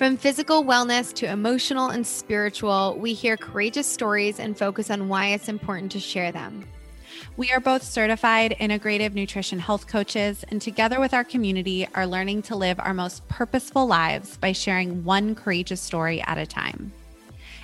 [0.00, 5.26] From physical wellness to emotional and spiritual, we hear courageous stories and focus on why
[5.26, 6.66] it's important to share them.
[7.36, 12.40] We are both certified integrative nutrition health coaches, and together with our community, are learning
[12.44, 16.94] to live our most purposeful lives by sharing one courageous story at a time.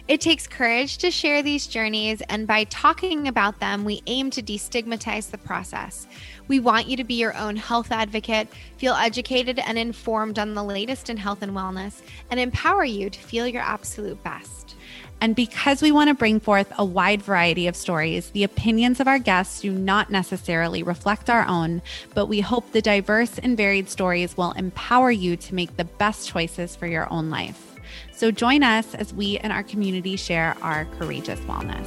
[0.09, 4.43] It takes courage to share these journeys, and by talking about them, we aim to
[4.43, 6.07] destigmatize the process.
[6.47, 8.47] We want you to be your own health advocate,
[8.77, 13.19] feel educated and informed on the latest in health and wellness, and empower you to
[13.19, 14.77] feel your absolute best.
[15.21, 19.09] And because we want to bring forth a wide variety of stories, the opinions of
[19.09, 21.83] our guests do not necessarily reflect our own,
[22.15, 26.29] but we hope the diverse and varied stories will empower you to make the best
[26.29, 27.76] choices for your own life.
[28.17, 31.87] So join us as we and our community share our courageous wellness.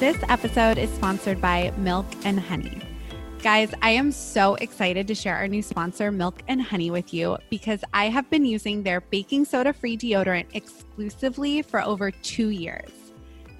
[0.00, 2.82] This episode is sponsored by Milk and Honey.
[3.40, 7.38] Guys, I am so excited to share our new sponsor, Milk and Honey, with you
[7.50, 13.05] because I have been using their baking soda free deodorant exclusively for over two years.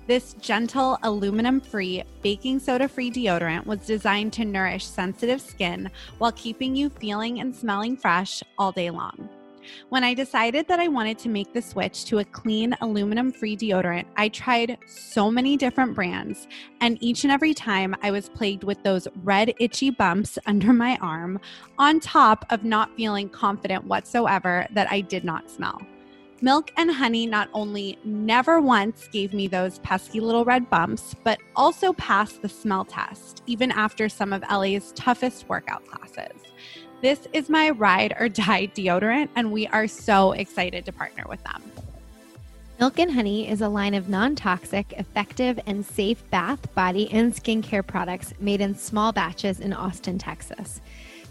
[0.07, 6.31] This gentle, aluminum free, baking soda free deodorant was designed to nourish sensitive skin while
[6.31, 9.29] keeping you feeling and smelling fresh all day long.
[9.89, 13.57] When I decided that I wanted to make the switch to a clean aluminum free
[13.57, 16.47] deodorant, I tried so many different brands,
[16.81, 20.97] and each and every time I was plagued with those red, itchy bumps under my
[21.01, 21.41] arm,
[21.79, 25.81] on top of not feeling confident whatsoever that I did not smell.
[26.43, 31.39] Milk and honey not only never once gave me those pesky little red bumps, but
[31.57, 36.39] also passed the smell test, even after some of LA's toughest workout classes.
[37.01, 41.43] This is my ride or die deodorant, and we are so excited to partner with
[41.45, 41.63] them.
[42.79, 47.35] Milk and Honey is a line of non toxic, effective, and safe bath, body, and
[47.35, 50.83] skincare products made in small batches in Austin, Texas.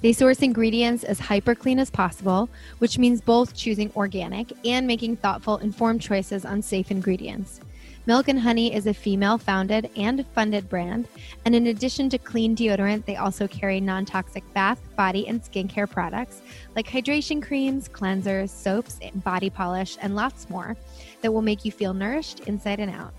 [0.02, 5.18] They source ingredients as hyper clean as possible, which means both choosing organic and making
[5.18, 7.62] thoughtful, informed choices on safe ingredients.
[8.08, 11.08] Milk and Honey is a female founded and funded brand,
[11.44, 15.90] and in addition to clean deodorant, they also carry non toxic bath, body, and skincare
[15.90, 16.44] products
[16.76, 20.78] like hydration creams, cleansers, soaps, body polish, and lots more
[21.22, 23.12] that will make you feel nourished inside and out.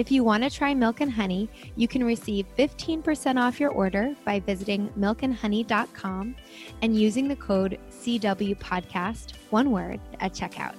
[0.00, 1.46] If you want to try Milk and Honey,
[1.76, 6.36] you can receive 15% off your order by visiting milkandhoney.com
[6.80, 10.74] and using the code CW Podcast, one word, at checkout.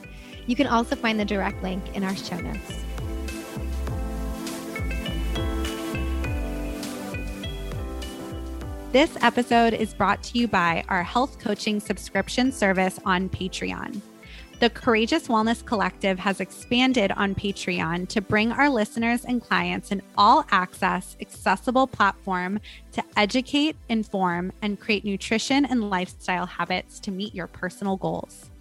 [0.47, 2.83] You can also find the direct link in our show notes.
[8.91, 14.01] This episode is brought to you by our health coaching subscription service on Patreon.
[14.61, 20.03] The Courageous Wellness Collective has expanded on Patreon to bring our listeners and clients an
[20.15, 22.59] all access, accessible platform
[22.91, 28.51] to educate, inform, and create nutrition and lifestyle habits to meet your personal goals.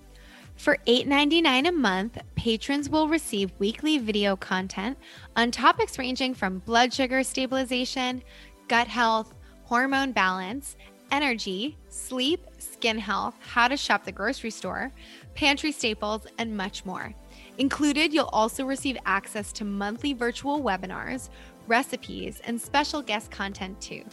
[0.56, 4.96] For $8.99 a month, patrons will receive weekly video content
[5.36, 8.22] on topics ranging from blood sugar stabilization,
[8.68, 9.34] gut health,
[9.64, 10.76] hormone balance,
[11.12, 14.92] energy, sleep, skin health, how to shop the grocery store,
[15.34, 17.14] pantry staples, and much more.
[17.58, 21.28] Included, you'll also receive access to monthly virtual webinars,
[21.66, 24.04] recipes, and special guest content too.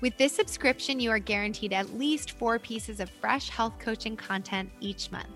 [0.00, 4.70] With this subscription, you are guaranteed at least four pieces of fresh health coaching content
[4.80, 5.28] each month.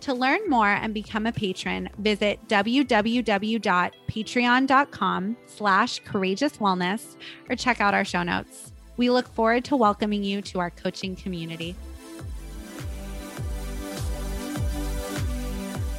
[0.00, 7.16] To learn more and become a patron, visit www.patreon.com slash courageous wellness
[7.48, 8.72] or check out our show notes.
[8.96, 11.74] We look forward to welcoming you to our coaching community.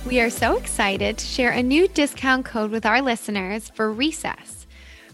[0.05, 4.67] We are so excited to share a new discount code with our listeners for Recess.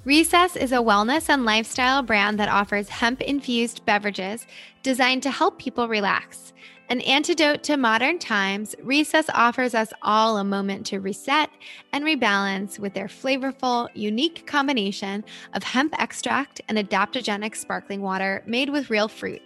[0.04, 4.46] Recess is a wellness and lifestyle brand that offers hemp infused beverages
[4.84, 6.52] designed to help people relax.
[6.90, 11.50] An antidote to modern times, Recess offers us all a moment to reset
[11.94, 15.24] and rebalance with their flavorful, unique combination
[15.54, 19.42] of hemp extract and adaptogenic sparkling water made with real fruit.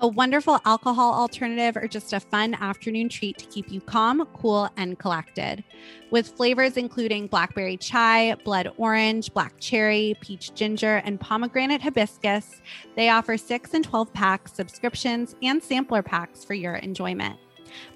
[0.00, 4.68] A wonderful alcohol alternative, or just a fun afternoon treat to keep you calm, cool,
[4.76, 5.64] and collected.
[6.10, 12.60] With flavors including blackberry chai, blood orange, black cherry, peach ginger, and pomegranate hibiscus,
[12.94, 17.38] they offer 6 and 12 pack subscriptions and sampler packs for your enjoyment.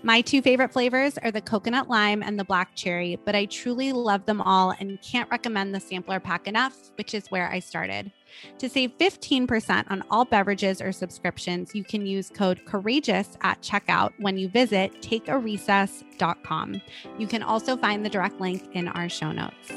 [0.03, 3.93] My two favorite flavors are the coconut lime and the black cherry, but I truly
[3.93, 8.13] love them all and can't recommend the sampler pack enough, which is where I started.
[8.59, 14.13] To save 15% on all beverages or subscriptions, you can use code COURAGEOUS at checkout
[14.19, 16.81] when you visit takearecess.com.
[17.19, 19.73] You can also find the direct link in our show notes.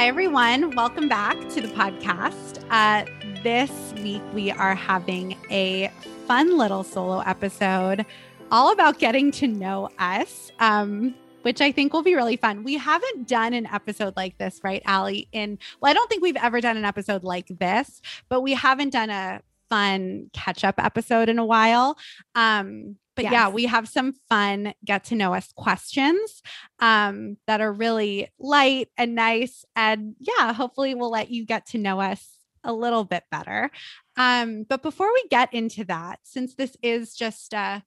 [0.00, 0.70] Hi, everyone.
[0.70, 2.64] Welcome back to the podcast.
[2.70, 3.04] Uh,
[3.42, 5.90] this week, we are having a
[6.26, 8.04] fun little solo episode
[8.50, 10.52] all about getting to know us.
[10.58, 12.64] Um, which I think will be really fun.
[12.64, 15.26] We haven't done an episode like this, right, Allie?
[15.32, 18.90] In well, I don't think we've ever done an episode like this, but we haven't
[18.90, 19.40] done a
[19.70, 21.96] fun catch up episode in a while.
[22.34, 23.32] Um, but yes.
[23.32, 26.42] yeah, we have some fun get to know us questions
[26.78, 29.64] um, that are really light and nice.
[29.74, 33.70] And yeah, hopefully we'll let you get to know us a little bit better.
[34.16, 37.82] Um, but before we get into that, since this is just a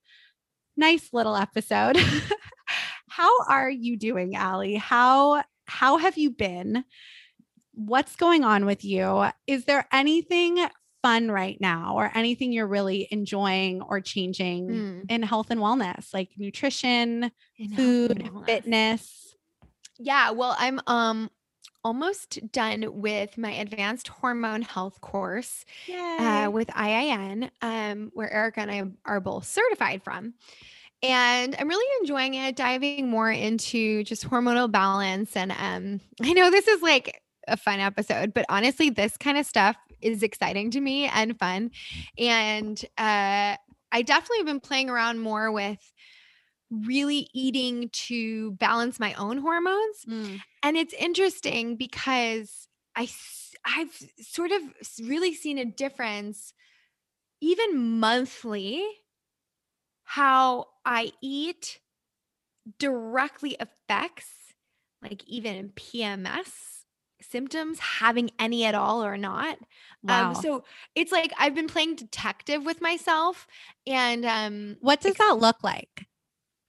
[0.76, 1.98] nice little episode,
[3.10, 4.76] how are you doing, Allie?
[4.76, 6.84] How how have you been?
[7.74, 9.26] What's going on with you?
[9.48, 10.66] Is there anything
[11.02, 15.06] fun right now or anything you're really enjoying or changing mm.
[15.10, 19.36] in health and wellness, like nutrition, in food, fitness?
[20.00, 21.30] Yeah, well, I'm um
[21.84, 25.66] almost done with my advanced hormone health course
[26.46, 30.34] uh, with IIN, um, where Erica and I are both certified from.
[31.02, 35.36] And I'm really enjoying it, diving more into just hormonal balance.
[35.36, 39.46] And um, I know this is like a fun episode, but honestly, this kind of
[39.46, 41.72] stuff is exciting to me and fun.
[42.18, 43.58] And uh,
[43.92, 45.80] I definitely have been playing around more with
[46.86, 50.06] really eating to balance my own hormones.
[50.08, 50.42] Mm.
[50.62, 53.10] And it's interesting because I
[53.66, 54.62] I've sort of
[55.02, 56.54] really seen a difference
[57.42, 58.84] even monthly
[60.04, 61.80] how I eat
[62.80, 64.30] directly affects
[65.02, 66.84] like even PMS
[67.22, 69.58] symptoms having any at all or not.
[69.58, 69.66] Um,
[70.08, 70.28] wow.
[70.30, 70.64] Um, so
[70.96, 73.48] it's like I've been playing detective with myself
[73.88, 76.06] and um what does that look like?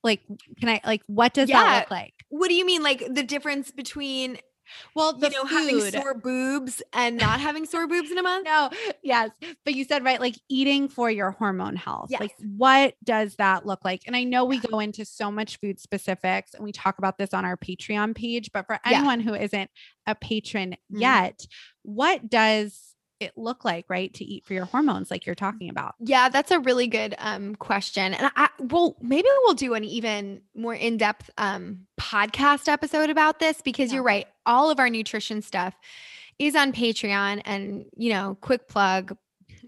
[0.05, 0.21] Like
[0.61, 1.63] can I like what does yeah.
[1.63, 2.15] that look like?
[2.29, 4.39] What do you mean like the difference between
[4.95, 5.51] well, the you know, food.
[5.51, 8.47] having sore boobs and not having sore boobs in a month.
[8.47, 8.71] No,
[9.03, 9.31] yes.
[9.65, 12.09] But you said, right, like eating for your hormone health.
[12.11, 12.21] Yes.
[12.21, 14.03] Like, what does that look like?
[14.07, 17.35] And I know we go into so much food specifics and we talk about this
[17.35, 19.27] on our Patreon page, but for anyone yeah.
[19.27, 19.71] who isn't
[20.07, 21.01] a patron mm-hmm.
[21.01, 21.47] yet,
[21.83, 25.95] what does it look like, right, to eat for your hormones, like you're talking about?
[26.01, 28.15] Yeah, that's a really good um, question.
[28.15, 33.39] And I, well, maybe we'll do an even more in depth um, podcast episode about
[33.39, 33.97] this because yeah.
[33.97, 34.27] you're right.
[34.47, 35.75] All of our nutrition stuff
[36.39, 37.43] is on Patreon.
[37.45, 39.17] And, you know, quick plug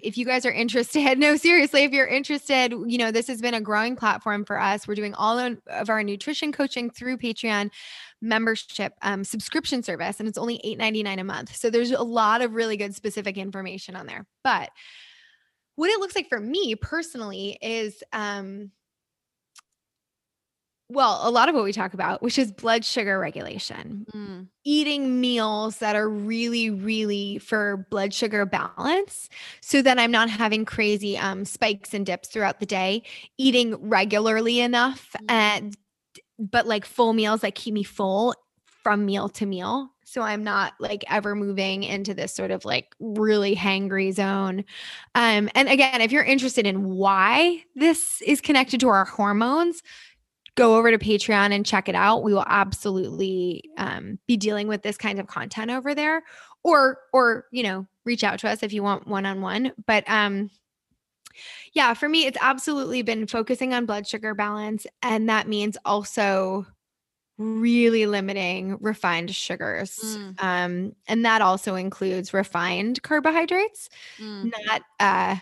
[0.03, 3.55] if you guys are interested, no, seriously, if you're interested, you know, this has been
[3.55, 4.87] a growing platform for us.
[4.87, 7.71] We're doing all of our nutrition coaching through Patreon
[8.21, 11.57] membership um, subscription service, and it's only $8.99 a month.
[11.57, 14.27] So there's a lot of really good specific information on there.
[14.43, 14.71] But
[15.77, 18.71] what it looks like for me personally is um,
[20.89, 24.47] well, a lot of what we talk about, which is blood sugar regulation, mm.
[24.65, 29.29] eating meals that are really, really for blood sugar balance,
[29.61, 33.03] so that I'm not having crazy um, spikes and dips throughout the day,
[33.37, 35.25] eating regularly enough, mm.
[35.29, 35.77] and
[36.39, 38.35] but like full meals that keep me full
[38.83, 39.91] from meal to meal.
[40.05, 44.65] So I'm not like ever moving into this sort of like really hangry zone.
[45.17, 49.83] Um, and again, if you're interested in why this is connected to our hormones,
[50.57, 52.25] go over to Patreon and check it out.
[52.25, 56.23] We will absolutely um, be dealing with this kind of content over there,
[56.65, 59.73] or or you know, reach out to us if you want one on one.
[59.87, 60.51] But um,
[61.73, 66.67] yeah, for me, it's absolutely been focusing on blood sugar balance, and that means also
[67.39, 69.99] really limiting refined sugars.
[70.03, 70.43] Mm.
[70.43, 74.51] Um, and that also includes refined carbohydrates, mm.
[74.67, 75.37] not uh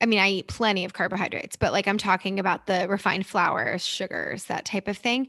[0.00, 3.84] I mean, I eat plenty of carbohydrates, but like I'm talking about the refined flours,
[3.84, 5.28] sugars, that type of thing.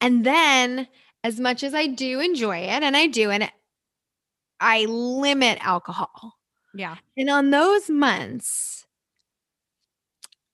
[0.00, 0.86] And then,
[1.24, 3.50] as much as I do enjoy it, and I do, and
[4.60, 6.38] I limit alcohol.
[6.74, 6.96] Yeah.
[7.16, 8.86] And on those months,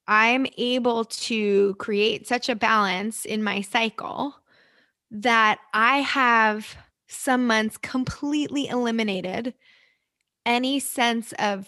[0.07, 4.35] I'm able to create such a balance in my cycle
[5.11, 9.55] that I have some months completely eliminated
[10.47, 11.67] any sense of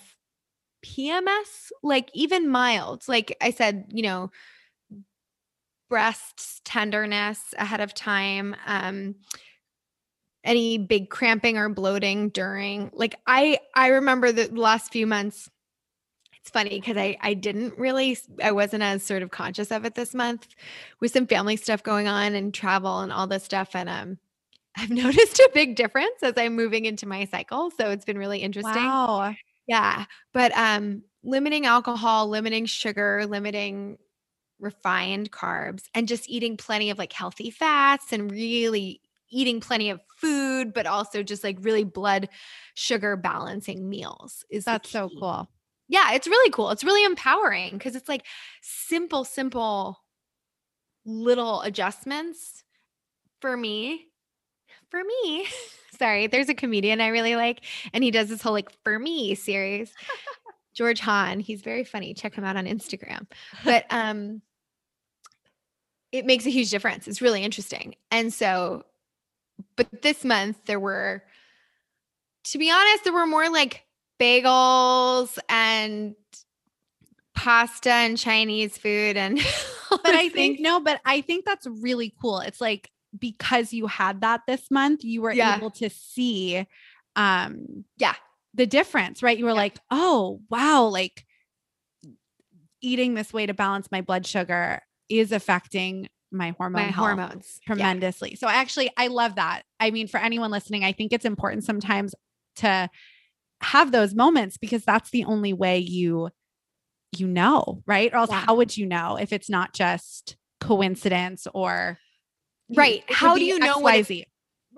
[0.83, 3.07] PMS, like even mild.
[3.09, 4.31] Like I said, you know,
[5.89, 9.17] breast tenderness ahead of time, um,
[10.45, 12.91] any big cramping or bloating during.
[12.95, 15.51] Like I I remember the last few months
[16.41, 19.95] it's funny because I I didn't really I wasn't as sort of conscious of it
[19.95, 20.49] this month
[21.01, 24.19] with some family stuff going on and travel and all this stuff and um
[24.77, 28.39] I've noticed a big difference as I'm moving into my cycle so it's been really
[28.39, 28.85] interesting.
[28.85, 29.35] Wow.
[29.71, 33.99] Yeah, but um limiting alcohol, limiting sugar, limiting
[34.61, 39.01] refined carbs and just eating plenty of like healthy fats and really
[39.31, 42.29] eating plenty of food but also just like really blood
[42.75, 45.49] sugar balancing meals is that's so cool
[45.89, 46.71] yeah, it's really cool.
[46.71, 48.27] It's really empowering because it's like
[48.63, 49.99] simple, simple
[51.05, 52.65] little adjustments
[53.41, 54.10] for me.
[54.91, 55.47] For me,
[55.99, 59.35] sorry, there's a comedian I really like, and he does this whole like for me
[59.35, 59.93] series.
[60.75, 62.15] George Hahn, he's very funny.
[62.15, 63.27] Check him out on Instagram.
[63.65, 64.43] But um
[66.13, 67.07] it makes a huge difference.
[67.07, 67.95] It's really interesting.
[68.11, 68.85] And so,
[69.77, 71.23] but this month there were,
[72.45, 73.85] to be honest, there were more like
[74.19, 76.15] bagels and
[77.35, 79.39] pasta and Chinese food and
[79.91, 82.41] but I think no, but I think that's really cool.
[82.41, 85.57] It's like because you had that this month, you were yeah.
[85.57, 86.67] able to see
[87.17, 88.15] um yeah,
[88.55, 89.37] the difference, right?
[89.37, 89.57] You were yeah.
[89.57, 91.25] like, "Oh, wow, like
[92.81, 98.31] eating this way to balance my blood sugar is affecting my hormone my hormones tremendously."
[98.31, 98.39] Yeah.
[98.39, 99.63] So actually I love that.
[99.79, 102.15] I mean, for anyone listening, I think it's important sometimes
[102.57, 102.89] to
[103.63, 106.31] have those moments because that's the only way you
[107.17, 108.13] you know, right?
[108.13, 111.99] Or else how would you know if it's not just coincidence or
[112.75, 113.05] right?
[113.09, 114.27] How do you know what it's,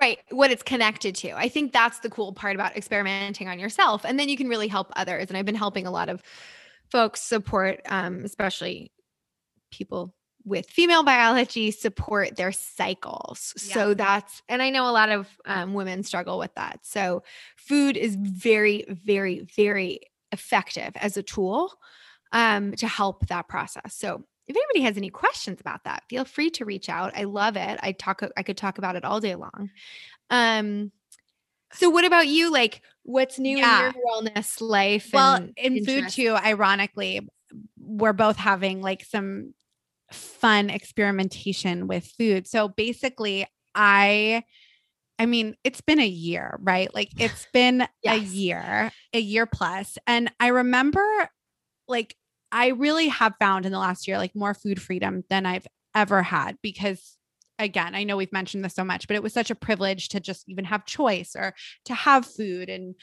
[0.00, 1.32] right what it's connected to?
[1.37, 4.68] I think that's the cool part about experimenting on yourself, and then you can really
[4.68, 5.28] help others.
[5.28, 6.22] And I've been helping a lot of
[6.90, 8.92] folks support, um, especially
[9.70, 13.54] people with female biology support their cycles.
[13.64, 13.75] Yeah.
[13.75, 16.80] So that's, and I know a lot of um, women struggle with that.
[16.82, 17.22] So
[17.56, 20.00] food is very, very, very
[20.32, 21.72] effective as a tool
[22.32, 23.94] um, to help that process.
[23.94, 27.12] So if anybody has any questions about that, feel free to reach out.
[27.16, 27.78] I love it.
[27.82, 29.70] I talk, I could talk about it all day long.
[30.30, 30.92] Um,
[31.72, 32.50] so what about you?
[32.52, 33.88] Like what's new yeah.
[33.88, 35.11] in your wellness life?
[35.12, 35.87] Well, in interest?
[35.87, 37.28] food too, ironically,
[37.78, 39.54] we're both having like some
[40.11, 42.46] fun experimentation with food.
[42.46, 44.44] So basically, I
[45.18, 46.92] I mean, it's been a year, right?
[46.92, 48.20] Like it's been yes.
[48.20, 49.96] a year, a year plus.
[50.06, 51.04] And I remember
[51.87, 52.16] like
[52.52, 56.23] I really have found in the last year like more food freedom than I've ever
[56.23, 57.16] had because
[57.59, 60.21] again, I know we've mentioned this so much, but it was such a privilege to
[60.21, 61.54] just even have choice or
[61.87, 62.94] to have food and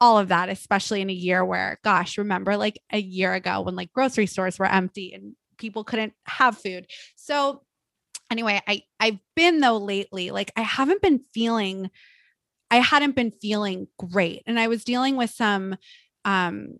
[0.00, 3.76] all of that, especially in a year where, gosh, remember like a year ago when
[3.76, 6.86] like grocery stores were empty and people couldn't have food.
[7.14, 7.62] So
[8.30, 11.90] anyway, I I've been though lately, like I haven't been feeling
[12.70, 15.76] I hadn't been feeling great and I was dealing with some
[16.24, 16.76] um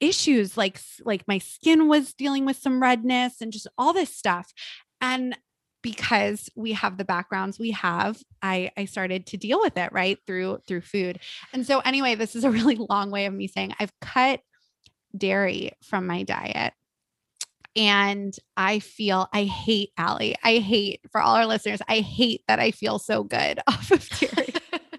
[0.00, 4.52] issues like like my skin was dealing with some redness and just all this stuff.
[5.00, 5.36] And
[5.82, 10.18] because we have the backgrounds we have i i started to deal with it right
[10.26, 11.16] through through food
[11.52, 14.40] and so anyway this is a really long way of me saying i've cut
[15.16, 16.72] dairy from my diet
[17.76, 20.34] and I feel I hate Allie.
[20.42, 24.08] I hate for all our listeners, I hate that I feel so good off of
[24.08, 24.54] dairy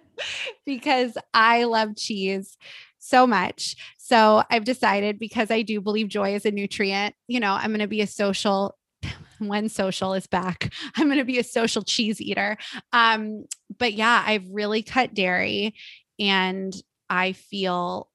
[0.66, 2.56] because I love cheese
[3.00, 3.76] so much.
[4.08, 7.82] So I've decided because I do believe joy is a nutrient, you know, I'm going
[7.82, 8.78] to be a social
[9.40, 10.72] when social is back.
[10.96, 12.58] I'm going to be a social cheese eater.
[12.94, 13.44] Um
[13.78, 15.76] but yeah, I've really cut dairy
[16.18, 16.74] and
[17.10, 18.10] I feel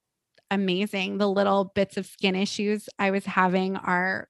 [0.51, 1.19] amazing.
[1.19, 4.29] The little bits of skin issues I was having are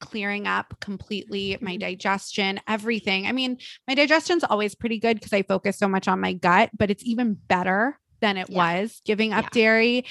[0.00, 1.80] clearing up completely my mm-hmm.
[1.80, 3.26] digestion, everything.
[3.26, 6.70] I mean, my digestion's always pretty good because I focus so much on my gut,
[6.74, 8.56] but it's even better than it yeah.
[8.56, 9.50] was giving up yeah.
[9.52, 10.04] dairy.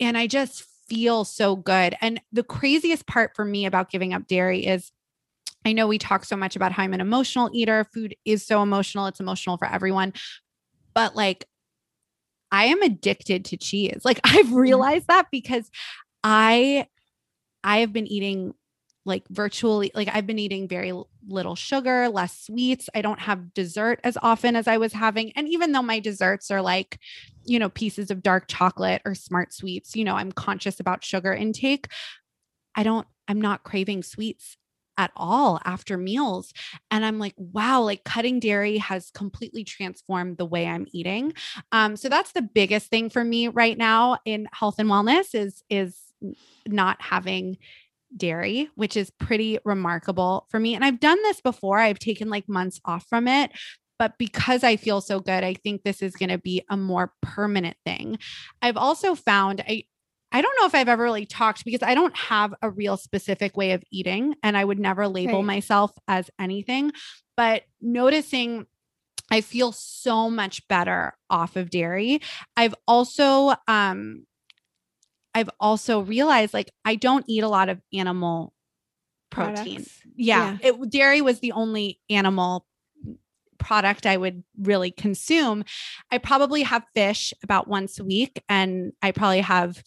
[0.00, 1.94] And I just feel so good.
[2.00, 4.90] And the craziest part for me about giving up dairy is
[5.64, 7.84] I know we talk so much about how I'm an emotional eater.
[7.92, 10.12] Food is so emotional, it's emotional for everyone.
[10.94, 11.46] But like,
[12.52, 14.02] I am addicted to cheese.
[14.04, 14.54] Like, I've mm-hmm.
[14.54, 15.70] realized that because
[16.22, 16.86] I
[17.62, 18.54] I have been eating
[19.06, 20.92] like virtually like I've been eating very
[21.26, 22.88] little sugar, less sweets.
[22.94, 25.32] I don't have dessert as often as I was having.
[25.32, 26.98] And even though my desserts are like,
[27.46, 31.32] you know, pieces of dark chocolate or smart sweets, you know, I'm conscious about sugar
[31.32, 31.88] intake.
[32.74, 34.56] I don't I'm not craving sweets
[34.96, 36.52] at all after meals.
[36.90, 41.32] And I'm like, wow, like cutting dairy has completely transformed the way I'm eating.
[41.72, 45.62] Um, so that's the biggest thing for me right now in health and wellness is
[45.68, 45.98] is
[46.66, 47.58] not having
[48.16, 50.74] dairy, which is pretty remarkable for me.
[50.74, 51.78] And I've done this before.
[51.78, 53.50] I've taken like months off from it,
[53.98, 57.12] but because I feel so good, I think this is going to be a more
[57.22, 58.18] permanent thing.
[58.62, 59.84] I've also found I
[60.32, 63.56] I don't know if I've ever really talked because I don't have a real specific
[63.56, 65.44] way of eating and I would never label right.
[65.44, 66.90] myself as anything,
[67.36, 68.66] but noticing
[69.30, 72.20] I feel so much better off of dairy.
[72.56, 74.26] I've also um
[75.34, 78.52] I've also realized like I don't eat a lot of animal
[79.30, 79.86] protein.
[80.16, 80.68] Yeah, yeah.
[80.70, 82.66] It, dairy was the only animal
[83.64, 85.64] product I would really consume.
[86.12, 89.82] I probably have fish about once a week and I probably have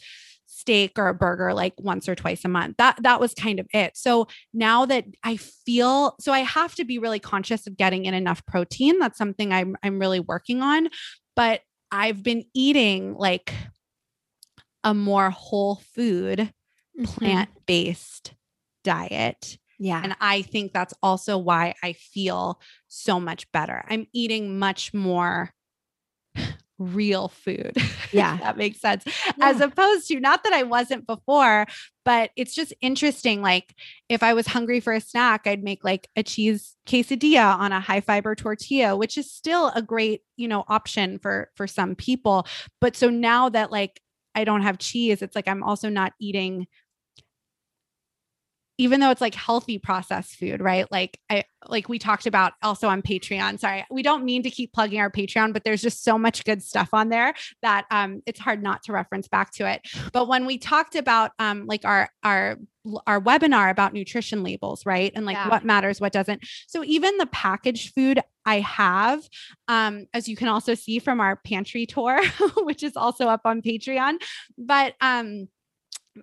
[0.47, 2.77] steak or a burger like once or twice a month.
[2.77, 3.95] That that was kind of it.
[3.95, 8.13] So now that I feel so I have to be really conscious of getting in
[8.13, 8.99] enough protein.
[8.99, 10.89] That's something I'm I'm really working on,
[11.35, 13.53] but I've been eating like
[14.83, 16.39] a more whole food
[16.99, 17.03] mm-hmm.
[17.03, 18.33] plant-based
[18.83, 20.01] diet yeah.
[20.03, 23.83] And I think that's also why I feel so much better.
[23.87, 25.51] I'm eating much more
[26.79, 27.77] real food.
[28.13, 28.37] Yeah.
[28.37, 29.03] that makes sense.
[29.05, 29.49] Yeah.
[29.49, 31.65] As opposed to not that I wasn't before,
[32.05, 33.41] but it's just interesting.
[33.41, 33.75] Like
[34.07, 37.81] if I was hungry for a snack, I'd make like a cheese quesadilla on a
[37.81, 42.47] high fiber tortilla, which is still a great, you know, option for for some people.
[42.79, 43.99] But so now that like
[44.33, 46.67] I don't have cheese, it's like I'm also not eating
[48.77, 50.89] even though it's like healthy processed food, right?
[50.91, 53.59] Like I like we talked about also on Patreon.
[53.59, 56.61] Sorry, we don't mean to keep plugging our Patreon, but there's just so much good
[56.61, 59.81] stuff on there that um it's hard not to reference back to it.
[60.13, 62.57] But when we talked about um like our our
[63.05, 65.11] our webinar about nutrition labels, right?
[65.15, 65.49] And like yeah.
[65.49, 66.45] what matters, what doesn't.
[66.67, 69.27] So even the packaged food I have,
[69.67, 72.21] um, as you can also see from our pantry tour,
[72.57, 74.21] which is also up on Patreon,
[74.57, 75.49] but um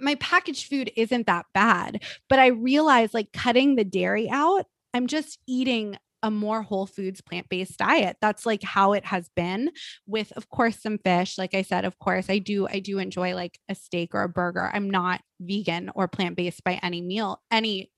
[0.01, 2.03] my packaged food isn't that bad.
[2.29, 7.21] But I realized like cutting the dairy out, I'm just eating a more whole foods
[7.21, 8.17] plant based diet.
[8.23, 9.71] That's like how it has been
[10.07, 11.37] with of course some fish.
[11.37, 14.29] Like I said, of course, I do I do enjoy like a steak or a
[14.29, 14.71] burger.
[14.73, 17.91] I'm not vegan or plant based by any meal, any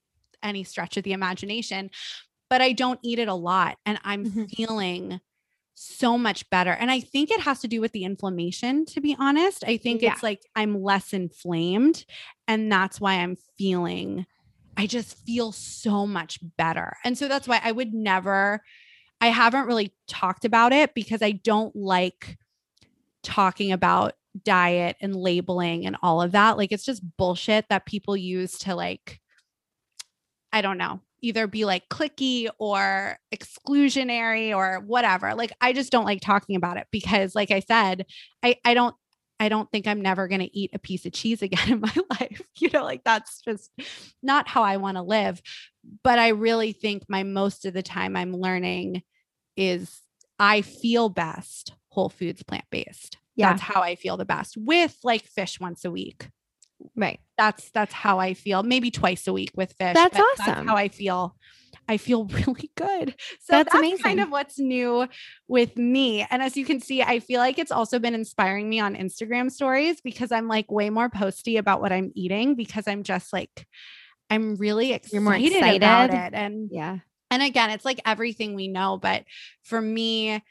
[0.43, 1.89] any stretch of the imagination,
[2.49, 4.43] but I don't eat it a lot and I'm mm-hmm.
[4.45, 5.21] feeling
[5.79, 6.71] so much better.
[6.71, 9.63] And I think it has to do with the inflammation, to be honest.
[9.63, 10.13] I think yeah.
[10.13, 12.03] it's like I'm less inflamed.
[12.47, 14.25] And that's why I'm feeling,
[14.75, 16.97] I just feel so much better.
[17.03, 18.63] And so that's why I would never,
[19.21, 22.39] I haven't really talked about it because I don't like
[23.21, 24.13] talking about
[24.43, 26.57] diet and labeling and all of that.
[26.57, 29.19] Like it's just bullshit that people use to like,
[30.51, 35.33] I don't know, either be like cliquey or exclusionary or whatever.
[35.35, 38.05] Like I just don't like talking about it because like I said,
[38.43, 38.95] I I don't
[39.39, 41.93] I don't think I'm never going to eat a piece of cheese again in my
[42.19, 42.41] life.
[42.57, 43.71] You know, like that's just
[44.23, 45.41] not how I want to live.
[46.03, 49.03] But I really think my most of the time I'm learning
[49.55, 50.01] is
[50.39, 53.17] I feel best whole foods plant based.
[53.35, 53.51] Yeah.
[53.51, 56.29] That's how I feel the best with like fish once a week.
[56.95, 57.19] Right.
[57.37, 58.63] That's that's how I feel.
[58.63, 59.93] Maybe twice a week with fish.
[59.93, 60.45] That's awesome.
[60.45, 61.35] That's how I feel.
[61.89, 63.15] I feel really good.
[63.39, 64.03] So that's, that's amazing.
[64.03, 65.07] kind of what's new
[65.47, 66.25] with me.
[66.29, 69.51] And as you can see, I feel like it's also been inspiring me on Instagram
[69.51, 73.65] stories because I'm like way more posty about what I'm eating because I'm just like
[74.29, 75.77] I'm really excited, You're more excited.
[75.77, 76.33] about it.
[76.33, 76.97] And yeah.
[77.31, 79.23] And again, it's like everything we know, but
[79.63, 80.41] for me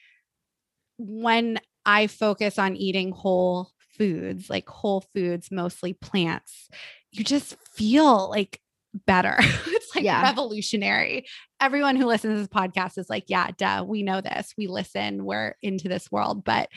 [0.99, 6.69] when I focus on eating whole foods, like whole foods, mostly plants,
[7.13, 8.61] you just feel like
[9.05, 9.37] better.
[9.41, 10.23] it's like yeah.
[10.23, 11.27] revolutionary.
[11.61, 14.55] Everyone who listens to this podcast is like, yeah, duh, we know this.
[14.57, 16.69] We listen, we're into this world, but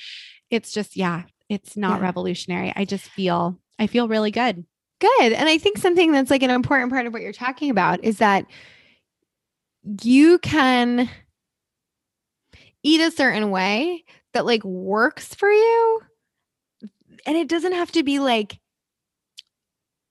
[0.49, 2.05] it's just, yeah, it's not yeah.
[2.05, 2.73] revolutionary.
[2.75, 4.65] I just feel, I feel really good.
[4.99, 5.33] Good.
[5.33, 8.17] And I think something that's like an important part of what you're talking about is
[8.17, 8.45] that
[10.03, 11.09] you can
[12.83, 14.03] eat a certain way
[14.33, 16.01] that like works for you
[17.29, 18.59] and it doesn't have to be like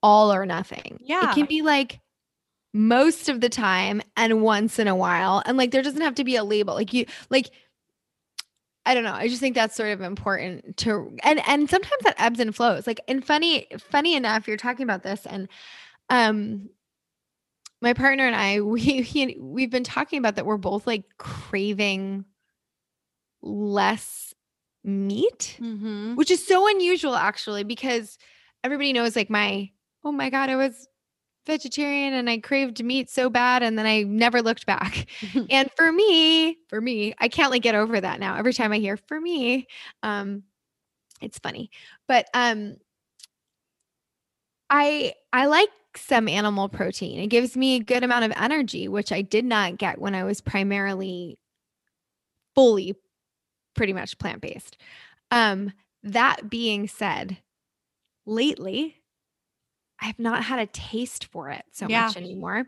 [0.05, 1.01] all or nothing.
[1.03, 1.33] Yeah.
[1.33, 1.99] It can be like
[2.73, 5.43] most of the time and once in a while.
[5.45, 6.75] And like there doesn't have to be a label.
[6.75, 7.51] Like you like
[8.87, 9.15] I don't know.
[9.15, 12.87] I just think that's sort of important to and and sometimes that ebbs and flows.
[12.87, 15.49] Like and funny funny enough, you're talking about this and
[16.11, 16.71] um
[17.83, 22.27] my partner and I we he, we've been talking about that we're both like craving
[23.43, 24.28] less
[24.85, 26.15] meat, mm-hmm.
[26.15, 28.19] which is so unusual actually, because
[28.65, 29.71] everybody knows like my,
[30.05, 30.89] oh my God, I was
[31.47, 35.07] vegetarian and I craved meat so bad and then I never looked back.
[35.51, 38.37] and for me, for me, I can't like get over that now.
[38.37, 39.67] Every time I hear for me,
[40.05, 40.45] um
[41.21, 41.71] it's funny.
[42.07, 42.77] But um
[44.71, 47.19] I I like some animal protein.
[47.19, 50.25] It gives me a good amount of energy, which I did not get when I
[50.25, 51.39] was primarily
[52.55, 52.95] fully
[53.79, 54.77] pretty much plant-based.
[55.31, 57.39] Um that being said,
[58.27, 58.97] lately
[60.01, 62.07] I have not had a taste for it so Yeah.
[62.07, 62.67] much anymore.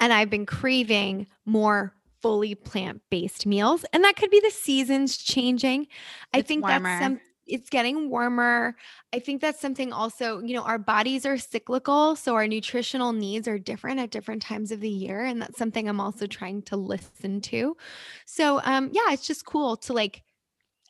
[0.00, 3.84] And I've been craving more fully plant-based meals.
[3.92, 5.88] And that could be the seasons changing.
[6.32, 6.88] I think warmer.
[6.88, 8.76] that's some it's getting warmer.
[9.12, 13.48] I think that's something also, you know, our bodies are cyclical, so our nutritional needs
[13.48, 16.76] are different at different times of the year, and that's something I'm also trying to
[16.76, 17.76] listen to.
[18.24, 20.22] So, um yeah, it's just cool to like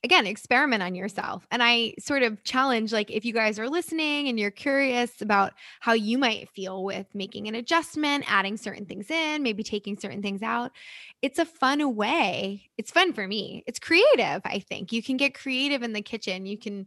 [0.02, 4.28] again experiment on yourself and i sort of challenge like if you guys are listening
[4.28, 9.10] and you're curious about how you might feel with making an adjustment adding certain things
[9.10, 10.72] in maybe taking certain things out
[11.22, 14.92] it's a fun way it's fun for me it's creative i think.
[14.92, 16.86] You can get creative in the kitchen you can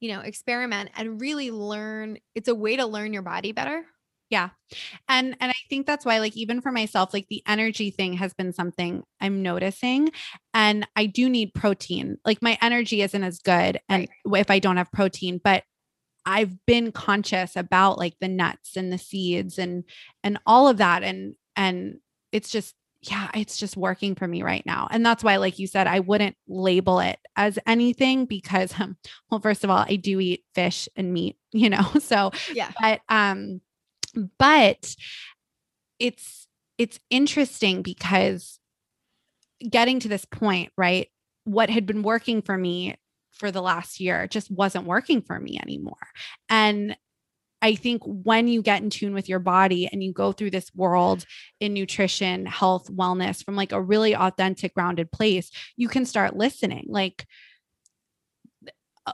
[0.00, 3.84] you know experiment and really learn it's a way to learn your body better
[5.08, 8.34] and and i think that's why like even for myself like the energy thing has
[8.34, 10.10] been something i'm noticing
[10.54, 12.18] and i do need protein.
[12.24, 15.64] Like my energy isn't as good and if i don't have protein but
[16.26, 19.84] i've been conscious about like the nuts and the seeds and
[20.22, 21.98] and all of that and and
[22.32, 24.88] it's just yeah it's just working for me right now.
[24.90, 28.96] And that's why like you said i wouldn't label it as anything because um,
[29.30, 31.86] well first of all i do eat fish and meat you know?
[32.00, 32.70] So yeah.
[32.80, 33.60] but um
[34.38, 34.94] but
[35.98, 36.46] it's
[36.78, 38.58] it's interesting because
[39.68, 41.08] getting to this point right
[41.44, 42.96] what had been working for me
[43.32, 45.96] for the last year just wasn't working for me anymore.
[46.48, 46.96] And
[47.60, 50.72] i think when you get in tune with your body and you go through this
[50.76, 51.24] world
[51.58, 56.86] in nutrition health wellness from like a really authentic grounded place you can start listening.
[56.88, 57.26] Like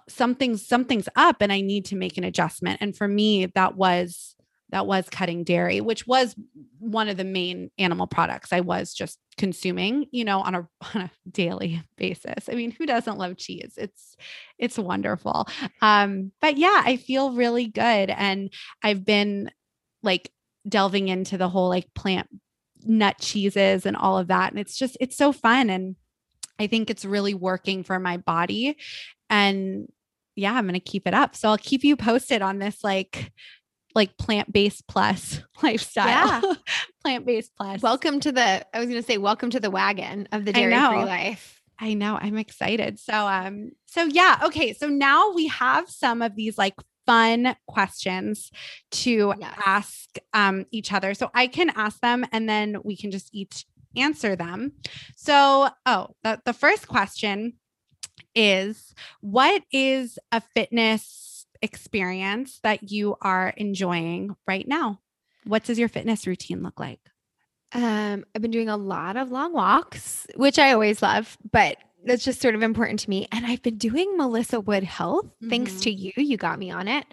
[0.09, 2.79] something's something's up and i need to make an adjustment.
[2.83, 4.35] And for me that was
[4.71, 6.35] that was cutting dairy which was
[6.79, 11.03] one of the main animal products i was just consuming you know on a on
[11.03, 12.49] a daily basis.
[12.49, 13.75] I mean who doesn't love cheese?
[13.77, 14.17] It's
[14.59, 15.49] it's wonderful.
[15.81, 18.11] Um but yeah i feel really good.
[18.11, 19.51] And i've been
[20.03, 20.31] like
[20.69, 22.29] delving into the whole like plant
[22.85, 24.51] nut cheeses and all of that.
[24.51, 25.71] And it's just it's so fun.
[25.71, 25.97] And
[26.59, 28.77] i think it's really working for my body.
[29.31, 29.89] And
[30.37, 31.35] yeah i'm going to keep it up.
[31.35, 33.33] So i'll keep you posted on this like
[33.95, 36.57] like plant-based plus lifestyle
[37.05, 40.45] plant-based plus welcome to the i was going to say welcome to the wagon of
[40.45, 42.17] the I dairy free life I know.
[42.21, 43.01] I'm excited.
[43.01, 44.75] So um so yeah, okay.
[44.75, 48.51] So now we have some of these like fun questions
[48.93, 49.55] to Yes.
[49.67, 51.15] ask um each other.
[51.15, 54.73] So I can ask them and then we can just each answer them.
[55.17, 57.55] So, oh, the, the first question
[58.35, 61.34] is what is a fitness
[61.65, 65.01] experience that you are enjoying right now?
[65.45, 67.01] What does your fitness routine look like?
[67.73, 72.23] Um, I've been doing a lot of long walks, which I always love, but that's
[72.25, 73.27] just sort of important to me.
[73.33, 75.81] And I've been doing Melissa Wood Health thanks Mhm.
[75.83, 76.13] to you.
[76.17, 77.05] You got me on it.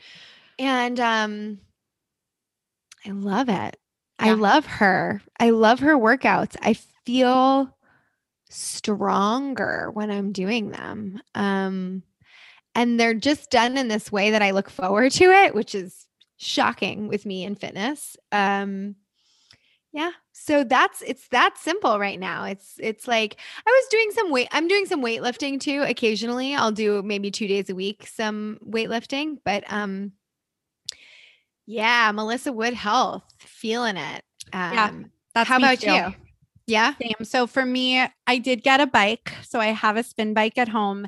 [0.60, 1.60] And um
[3.06, 3.78] I love it.
[4.20, 5.22] I love her.
[5.40, 6.56] I love her workouts.
[6.62, 6.74] I
[7.06, 7.76] feel
[8.50, 11.22] stronger when I'm doing them.
[11.34, 12.04] Um
[12.76, 16.06] and they're just done in this way that I look forward to it, which is
[16.38, 18.18] shocking with me in fitness.
[18.32, 18.96] Um
[19.94, 20.12] yeah.
[20.32, 22.46] So that's it's that simple right now.
[22.46, 26.56] It's it's like I was doing some weight I'm doing some weightlifting too occasionally.
[26.56, 30.14] I'll do maybe 2 days a week some weightlifting, but um
[31.68, 34.24] yeah, Melissa Wood Health, feeling it.
[34.54, 34.92] Um Yeah,
[35.36, 35.92] That's how about too.
[35.92, 36.16] you?
[36.68, 36.94] Yeah.
[37.02, 37.26] Same.
[37.26, 39.34] So for me, I did get a bike.
[39.44, 41.08] So I have a spin bike at home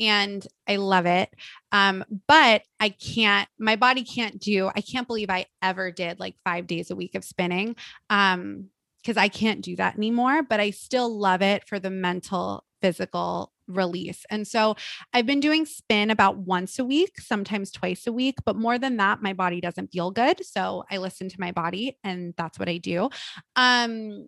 [0.00, 1.30] and I love it.
[1.70, 6.34] Um, but I can't, my body can't do, I can't believe I ever did like
[6.44, 7.76] five days a week of spinning.
[8.08, 8.70] Um,
[9.02, 13.52] because I can't do that anymore, but I still love it for the mental, physical
[13.66, 14.24] release.
[14.30, 14.76] And so
[15.12, 18.96] I've been doing spin about once a week, sometimes twice a week, but more than
[18.98, 20.44] that, my body doesn't feel good.
[20.44, 23.10] So I listen to my body and that's what I do.
[23.56, 24.26] Um,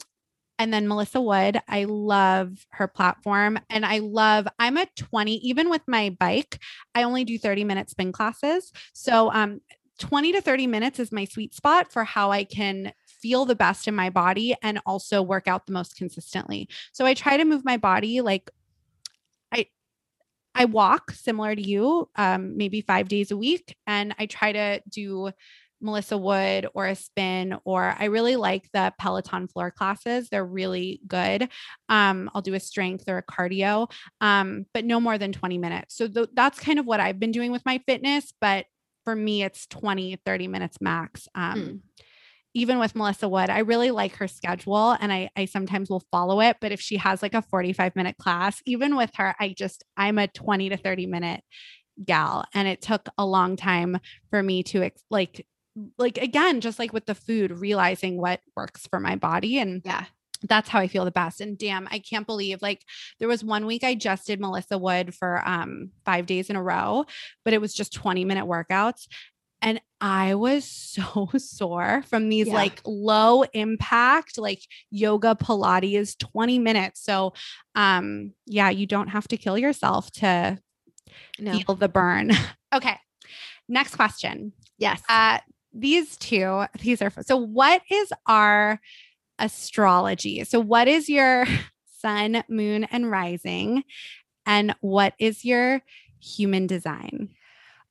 [0.63, 5.69] and then Melissa Wood, I love her platform and I love I'm a 20 even
[5.69, 6.61] with my bike,
[6.95, 8.73] I only do 30 minute spin classes.
[8.93, 9.61] So um
[9.99, 13.89] 20 to 30 minutes is my sweet spot for how I can feel the best
[13.89, 16.69] in my body and also work out the most consistently.
[16.93, 18.49] So I try to move my body like
[19.51, 19.67] I
[20.55, 24.81] I walk similar to you, um, maybe five days a week, and I try to
[24.89, 25.33] do
[25.83, 30.29] Melissa Wood or a spin, or I really like the Peloton floor classes.
[30.29, 31.49] They're really good.
[31.89, 33.91] Um, I'll do a strength or a cardio,
[34.21, 35.97] um, but no more than 20 minutes.
[35.97, 38.33] So th- that's kind of what I've been doing with my fitness.
[38.41, 38.67] But
[39.05, 41.29] for me, it's 20, 30 minutes max.
[41.35, 41.81] Um, mm.
[42.55, 46.43] Even with Melissa Wood, I really like her schedule and I, I sometimes will follow
[46.43, 46.59] it.
[46.61, 50.19] But if she has like a 45 minute class, even with her, I just, I'm
[50.19, 51.43] a 20 to 30 minute
[52.05, 52.45] gal.
[52.55, 53.99] And it took a long time
[54.31, 55.47] for me to like
[55.99, 60.05] like again just like with the food realizing what works for my body and yeah
[60.45, 61.41] that's how I feel the best.
[61.41, 62.85] And damn, I can't believe like
[63.19, 66.63] there was one week I just did Melissa Wood for um 5 days in a
[66.63, 67.07] row,
[67.45, 69.07] but it was just 20 minute workouts
[69.61, 72.55] and I was so sore from these yeah.
[72.55, 77.03] like low impact like yoga pilates 20 minutes.
[77.03, 77.33] So
[77.75, 80.59] um yeah, you don't have to kill yourself to
[81.39, 81.59] no.
[81.59, 82.33] feel the burn.
[82.75, 82.99] okay.
[83.69, 84.53] Next question.
[84.77, 85.01] Yes.
[85.09, 85.39] Uh
[85.73, 88.81] these two, these are so what is our
[89.39, 90.45] astrology?
[90.45, 91.47] So what is your
[92.01, 93.85] sun, moon, and rising?
[94.47, 95.83] And what is your
[96.21, 97.31] human design?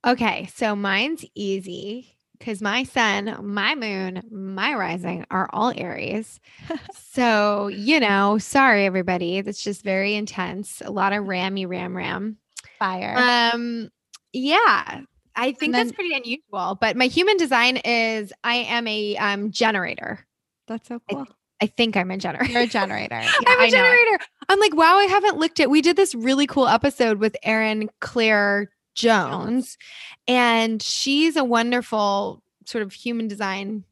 [0.05, 6.39] Okay, so mine's easy because my sun, my moon, my rising are all Aries.
[7.11, 9.41] so, you know, sorry everybody.
[9.41, 10.81] That's just very intense.
[10.83, 12.37] A lot of rammy ram ram.
[12.79, 13.51] Fire.
[13.53, 13.89] Um,
[14.33, 15.01] yeah.
[15.35, 16.77] I think then, that's pretty unusual.
[16.79, 20.25] But my human design is I am a um, generator.
[20.67, 21.25] That's so cool.
[21.61, 22.51] I, I think I'm a generator.
[22.51, 23.15] You're a generator.
[23.21, 24.23] Yeah, I'm a I generator.
[24.49, 25.69] I'm like, wow, I haven't looked at.
[25.69, 29.77] We did this really cool episode with Erin Claire Jones,
[30.27, 33.83] and she's a wonderful sort of human design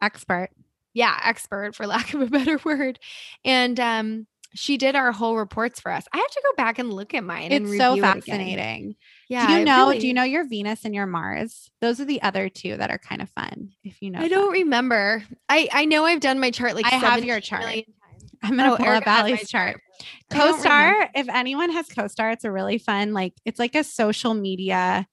[0.00, 0.50] expert.
[0.94, 2.98] Yeah, expert for lack of a better word.
[3.44, 6.04] And um, she did our whole reports for us.
[6.12, 7.52] I have to go back and look at mine.
[7.52, 8.90] It's so fascinating.
[8.90, 8.96] It
[9.28, 9.46] yeah.
[9.46, 11.70] Do you know, really, do you know your Venus and your Mars?
[11.80, 13.70] Those are the other two that are kind of fun.
[13.84, 15.22] If you know, I don't remember.
[15.48, 17.84] I, I know I've done my chart like I have your chart.
[18.42, 19.80] I'm gonna oh, pull up Allie's chart.
[20.30, 20.56] chart.
[20.56, 25.06] CoStar, if anyone has CoStar, it's a really fun, like it's like a social media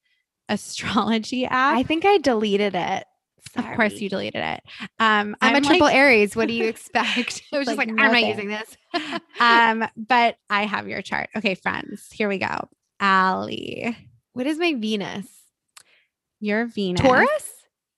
[0.48, 1.76] astrology app.
[1.76, 3.04] I think I deleted it.
[3.54, 3.70] Sorry.
[3.70, 4.60] Of course, you deleted it.
[4.98, 6.36] Um, I'm, I'm a triple like, Aries.
[6.36, 7.42] What do you expect?
[7.52, 8.76] I was just like, I'm not using this.
[9.40, 11.28] um, but I have your chart.
[11.36, 12.68] Okay, friends, here we go.
[13.00, 13.96] Allie,
[14.32, 15.26] what is my Venus?
[16.40, 17.00] Your Venus.
[17.00, 17.52] Taurus?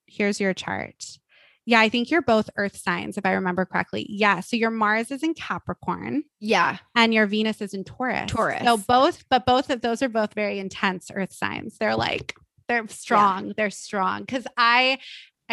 [0.07, 1.19] Here's your chart.
[1.65, 4.05] Yeah, I think you're both earth signs, if I remember correctly.
[4.09, 4.41] Yeah.
[4.41, 6.25] So your Mars is in Capricorn.
[6.41, 6.79] Yeah.
[6.97, 8.31] And your Venus is in Taurus.
[8.31, 8.65] Taurus.
[8.65, 11.79] So both, but both of those are both very intense earth signs.
[11.79, 12.35] They're like,
[12.69, 13.49] they're strong.
[13.49, 13.53] Yeah.
[13.57, 14.27] They're strong.
[14.27, 14.99] Cause I,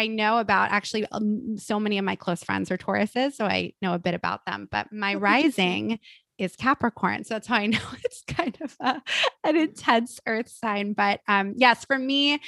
[0.00, 3.34] I know about actually um, so many of my close friends are Tauruses.
[3.34, 5.98] So I know a bit about them, but my rising
[6.38, 7.24] is Capricorn.
[7.24, 9.02] So that's how I know it's kind of a,
[9.44, 10.94] an intense earth sign.
[10.94, 12.40] But um, yes, for me,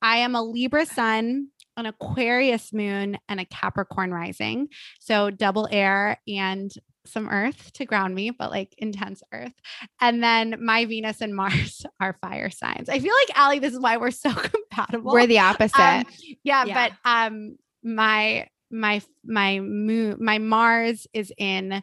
[0.00, 4.68] I am a Libra sun, an Aquarius moon, and a Capricorn rising.
[5.00, 6.70] So double air and
[7.10, 9.52] some earth to ground me, but like intense earth.
[10.00, 12.88] And then my Venus and Mars are fire signs.
[12.88, 15.12] I feel like Allie, this is why we're so compatible.
[15.12, 15.78] We're the opposite.
[15.78, 16.04] Um,
[16.42, 21.82] yeah, yeah, but um my my my moon my Mars is in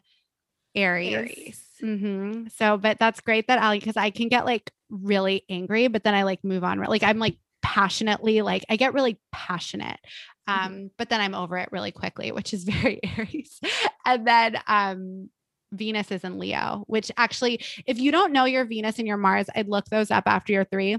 [0.76, 1.14] Aries.
[1.14, 1.64] Aries.
[1.84, 2.48] Mm-hmm.
[2.56, 6.16] So, but that's great that Allie, because I can get like really angry, but then
[6.16, 6.80] I like move on.
[6.80, 7.38] Like I'm like
[7.68, 10.00] passionately, like I get really passionate.
[10.48, 10.66] Mm-hmm.
[10.66, 10.88] Um, mm-hmm.
[10.98, 13.60] but then I'm over it really quickly, which is very Aries.
[14.06, 15.30] and then um
[15.74, 19.48] Venus is in Leo, which actually, if you don't know your Venus and your Mars,
[19.54, 20.96] I'd look those up after your three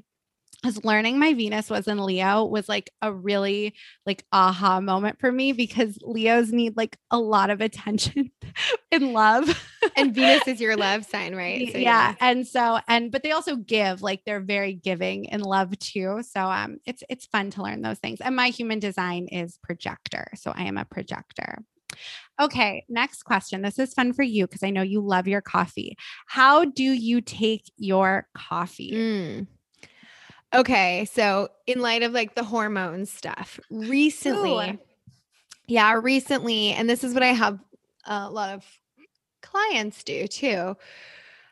[0.62, 3.74] because learning my Venus was in Leo was like a really
[4.06, 8.32] like aha moment for me because Leos need like a lot of attention
[8.92, 9.48] and love.
[9.96, 11.70] and Venus is your love sign, right?
[11.72, 12.10] So, yeah.
[12.10, 12.14] yeah.
[12.20, 16.22] And so and but they also give, like they're very giving in love too.
[16.28, 18.20] So um it's it's fun to learn those things.
[18.20, 20.28] And my human design is projector.
[20.34, 21.58] So I am a projector.
[22.40, 23.62] Okay, next question.
[23.62, 25.96] This is fun for you because I know you love your coffee.
[26.26, 28.92] How do you take your coffee?
[28.92, 29.46] Mm.
[30.54, 34.78] Okay, so in light of like the hormone stuff, recently, Ooh.
[35.66, 37.58] yeah, recently, and this is what I have
[38.04, 38.64] a lot of
[39.42, 40.76] clients do too.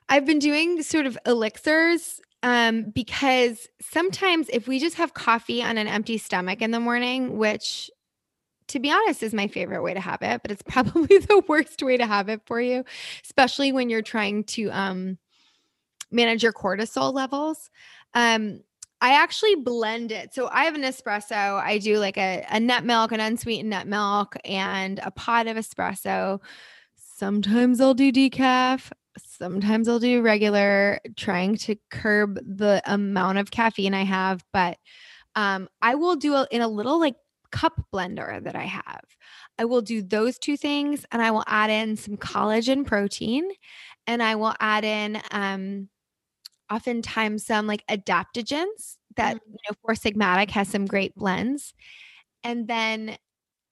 [0.09, 5.79] I've been doing sort of elixirs um, because sometimes if we just have coffee on
[5.79, 7.91] an empty stomach in the morning, which
[8.69, 11.83] to be honest is my favorite way to have it, but it's probably the worst
[11.83, 12.85] way to have it for you,
[13.25, 15.19] especially when you're trying to um,
[16.11, 17.71] manage your cortisol levels.
[18.15, 18.61] Um,
[19.01, 20.35] I actually blend it.
[20.35, 21.61] So I have an espresso.
[21.61, 25.57] I do like a, a nut milk, an unsweetened nut milk, and a pot of
[25.57, 26.41] espresso.
[26.97, 28.91] Sometimes I'll do decaf.
[29.19, 34.43] Sometimes I'll do regular, trying to curb the amount of caffeine I have.
[34.53, 34.79] But
[35.35, 37.17] um, I will do it in a little like
[37.51, 39.05] cup blender that I have.
[39.59, 43.49] I will do those two things and I will add in some collagen protein
[44.07, 45.89] and I will add in um
[46.71, 49.53] oftentimes some like adaptogens that mm-hmm.
[49.53, 51.75] you know Four Sigmatic has some great blends.
[52.45, 53.17] And then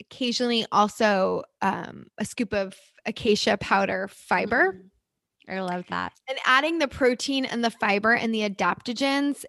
[0.01, 2.75] occasionally also um, a scoop of
[3.07, 4.73] acacia powder fiber.
[4.73, 5.57] Mm.
[5.57, 6.13] I love that.
[6.29, 9.45] And adding the protein and the fiber and the adaptogens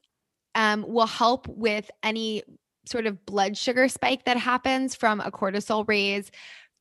[0.53, 2.43] um, will help with any
[2.85, 6.31] sort of blood sugar spike that happens from a cortisol raise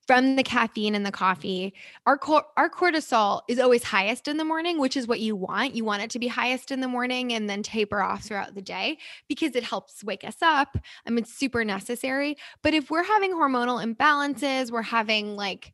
[0.06, 1.74] from the caffeine in the coffee.
[2.06, 2.18] Our
[2.56, 5.74] our cortisol is always highest in the morning, which is what you want.
[5.74, 8.62] You want it to be highest in the morning and then taper off throughout the
[8.62, 10.76] day because it helps wake us up.
[11.06, 12.36] I mean, it's super necessary.
[12.62, 15.72] But if we're having hormonal imbalances, we're having like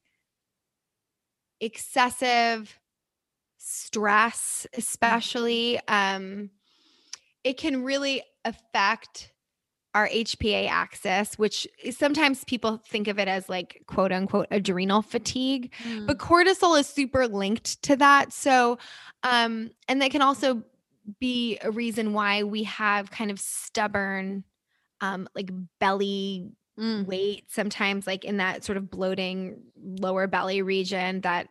[1.61, 2.79] excessive
[3.59, 6.51] stress, especially, um,
[7.45, 9.33] it can really affect
[9.95, 15.73] our HPA axis, which sometimes people think of it as like quote unquote adrenal fatigue,
[15.83, 16.07] mm.
[16.07, 18.33] but cortisol is super linked to that.
[18.33, 18.79] So,
[19.23, 20.63] um, and that can also
[21.19, 24.45] be a reason why we have kind of stubborn,
[25.01, 25.51] um, like
[25.81, 27.05] belly mm.
[27.07, 31.49] weight, sometimes like in that sort of bloating lower belly region that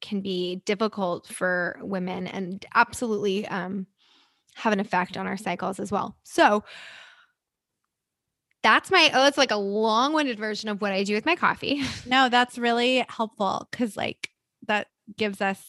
[0.00, 3.86] can be difficult for women and absolutely um,
[4.54, 6.16] have an effect on our cycles as well.
[6.24, 6.64] So,
[8.62, 11.82] that's my oh it's like a long-winded version of what i do with my coffee.
[12.06, 14.30] No that's really helpful because like
[14.66, 15.62] that gives us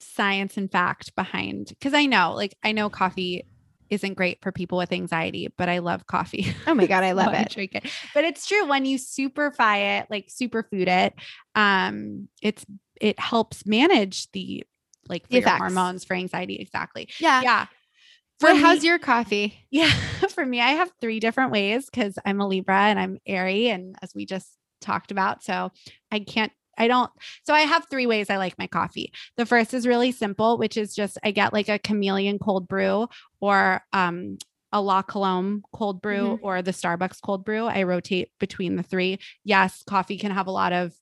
[0.00, 3.46] science and fact behind because i know like i know coffee
[3.90, 6.46] isn't great for people with anxiety but i love coffee.
[6.66, 7.50] Oh my god i love it.
[7.50, 7.88] drink it.
[8.12, 11.14] But it's true when you superfy it like superfood it
[11.54, 12.64] um it's
[13.00, 14.64] it helps manage the
[15.08, 17.08] like the hormones for anxiety exactly.
[17.20, 17.42] Yeah.
[17.42, 17.66] Yeah
[18.40, 19.66] for me, how's your coffee?
[19.70, 19.90] Yeah,
[20.30, 23.96] for me, I have three different ways because I'm a Libra and I'm airy, and
[24.02, 25.70] as we just talked about, so
[26.10, 26.52] I can't.
[26.76, 27.10] I don't.
[27.44, 29.12] So I have three ways I like my coffee.
[29.36, 33.08] The first is really simple, which is just I get like a chameleon cold brew
[33.40, 34.38] or um
[34.72, 36.44] a La Colombe cold brew mm-hmm.
[36.44, 37.66] or the Starbucks cold brew.
[37.66, 39.20] I rotate between the three.
[39.44, 40.92] Yes, coffee can have a lot of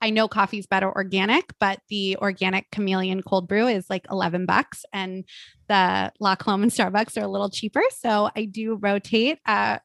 [0.00, 4.84] I know coffee's better organic, but the organic chameleon cold brew is like 11 bucks
[4.92, 5.24] and
[5.68, 7.82] the La Colombe and Starbucks are a little cheaper.
[7.90, 9.78] So I do rotate, uh,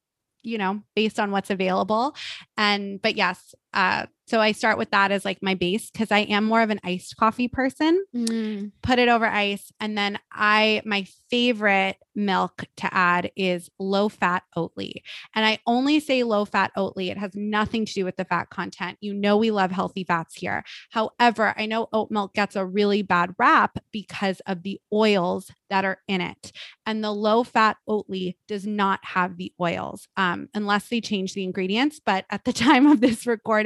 [0.43, 2.15] you know, based on what's available.
[2.57, 6.19] And, but yes, uh, so I start with that as like my base because I
[6.19, 8.01] am more of an iced coffee person.
[8.15, 8.71] Mm.
[8.81, 9.73] Put it over ice.
[9.81, 15.01] And then I, my favorite milk to add is low fat Oatly.
[15.35, 17.11] And I only say low fat Oatly.
[17.11, 18.97] It has nothing to do with the fat content.
[19.01, 20.63] You know, we love healthy fats here.
[20.91, 25.83] However, I know oat milk gets a really bad rap because of the oils that
[25.85, 26.51] are in it.
[26.85, 31.43] And the low fat Oatly does not have the oils um, unless they change the
[31.43, 31.99] ingredients.
[32.03, 33.60] But at the time of this recording,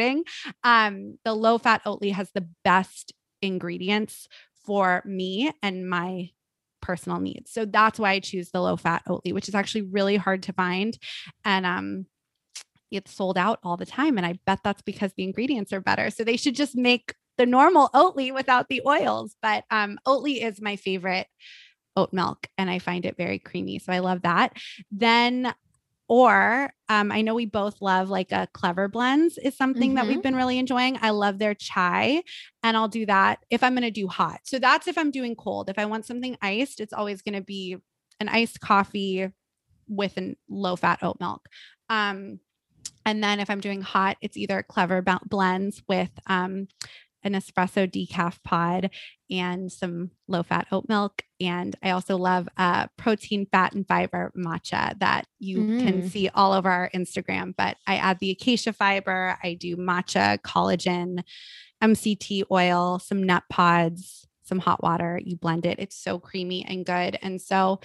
[0.64, 4.28] um, the low fat Oatly has the best ingredients
[4.66, 6.30] for me and my
[6.82, 7.52] personal needs.
[7.52, 10.54] So that's why I choose the low fat Oatly, which is actually really hard to
[10.54, 10.98] find.
[11.44, 12.06] And um,
[12.92, 14.18] it's sold out all the time.
[14.18, 16.10] And I bet that's because the ingredients are better.
[16.10, 19.36] So they should just make the normal Oatly without the oils.
[19.42, 21.28] But um, Oatly is my favorite
[21.98, 23.80] oat milk and I find it very creamy.
[23.80, 24.54] So I love that.
[24.92, 25.54] Then
[26.08, 29.96] or um, I know we both love like a Clevr Blends is something mm-hmm.
[29.96, 30.22] that we've mm-hmm.
[30.22, 31.00] been really enjoying.
[31.02, 32.22] I love their chai
[32.62, 34.42] and I'll do that if I'm going to do hot.
[34.44, 35.70] So that's if I'm doing cold.
[35.70, 37.78] If I want something iced, it's always going to be
[38.20, 39.30] an iced coffee
[39.88, 41.48] with a low fat oat milk.
[41.90, 42.40] Um,
[43.06, 46.68] and then if I'm doing hot, it's either Clevr Blends with um,
[47.26, 48.92] an espresso decaf pod
[49.30, 51.24] and some low fat oat milk.
[51.42, 55.80] And I also love uh, protein, fat, and fiber matcha that you mm.
[55.84, 57.54] can see all over our Instagram.
[57.58, 61.24] But I add the acacia fiber, I do matcha, collagen,
[61.84, 65.20] MCT oil, some Nutpods, some hot water.
[65.24, 67.18] You blend it, it's so creamy and good.
[67.22, 67.82] And so,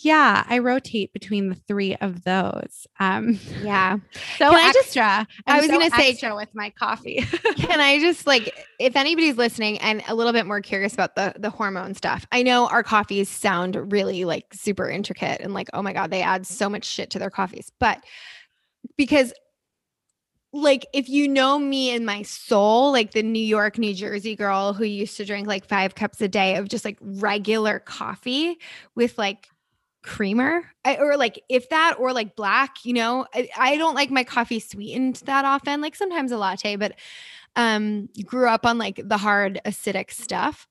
[0.00, 2.86] yeah, I rotate between the three of those.
[3.00, 3.98] Um, yeah.
[4.38, 4.60] So extra.
[4.60, 5.24] I, just, draw?
[5.46, 7.16] I was so going to say with my coffee.
[7.56, 11.34] can I just like, if anybody's listening and a little bit more curious about the
[11.36, 15.82] the hormone stuff, I know our coffees sound really like super intricate and like, oh
[15.82, 17.98] my god, they add so much shit to their coffees, but
[18.96, 19.32] because
[20.52, 24.72] like if you know me and my soul like the new york new jersey girl
[24.72, 28.56] who used to drink like five cups a day of just like regular coffee
[28.94, 29.50] with like
[30.08, 34.10] creamer I, or like if that or like black you know I, I, don't like
[34.10, 36.94] my coffee sweetened that often like sometimes a latte but
[37.58, 40.68] um, grew up on like the hard acidic stuff.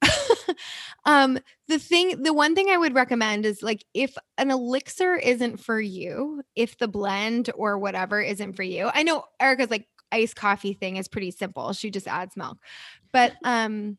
[1.06, 5.58] um, the thing, the one thing I would recommend is like if an elixir isn't
[5.58, 10.38] for you, if the blend or whatever isn't for you, I know Erica's like iced
[10.38, 11.74] coffee thing is pretty simple.
[11.74, 12.58] She just adds milk.
[13.12, 13.98] But um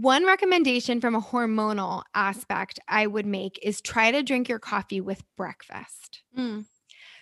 [0.00, 5.02] one recommendation from a hormonal aspect I would make is try to drink your coffee
[5.02, 6.22] with breakfast.
[6.36, 6.64] Mm.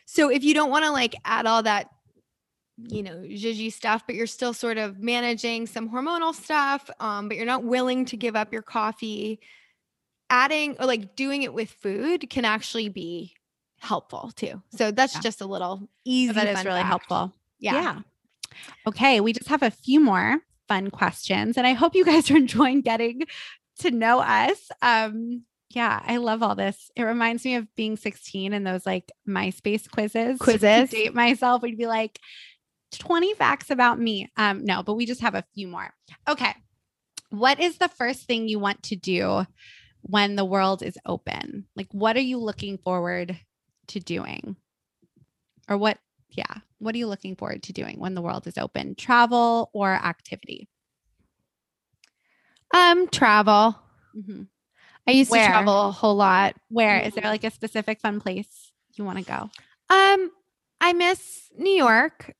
[0.06, 1.88] So if you don't want to like add all that,
[2.76, 7.36] you know, zhizhy stuff, but you're still sort of managing some hormonal stuff, um, but
[7.36, 9.40] you're not willing to give up your coffee,
[10.30, 13.34] adding or like doing it with food can actually be
[13.80, 14.62] helpful too.
[14.76, 15.20] So that's Yeah.
[15.22, 16.32] just a little easy.
[16.34, 16.86] that is really fact.
[16.88, 17.32] helpful.
[17.58, 17.98] Yeah.
[18.86, 20.38] Okay, we just have a few more
[20.70, 23.22] fun questions, and I hope you guys are enjoying getting
[23.80, 24.70] to know us.
[24.80, 26.90] Um, yeah, I love all this.
[26.96, 30.38] It reminds me of being 16 and those like MySpace quizzes.
[30.40, 30.90] Quizzes?
[30.90, 31.62] date myself.
[31.62, 32.18] We'd be like
[32.98, 34.28] 20 facts about me.
[34.36, 35.92] Um, no, but we just have a few more.
[36.28, 36.54] Okay.
[37.30, 39.46] What is the first thing you want to do
[40.02, 41.66] when the world is open?
[41.76, 43.38] Like, what are you looking forward
[43.88, 44.56] to doing?
[45.68, 45.98] Or what,
[46.30, 48.94] yeah, what are you looking forward to doing when the world is open?
[48.96, 50.68] Travel or activity?
[52.72, 53.76] Um, travel.
[54.16, 54.48] Mhm.
[55.06, 55.44] I used Where?
[55.46, 56.56] to travel a whole lot.
[56.68, 59.50] Where is there like a specific fun place you want to go?
[59.88, 60.30] Um,
[60.80, 62.34] I miss New York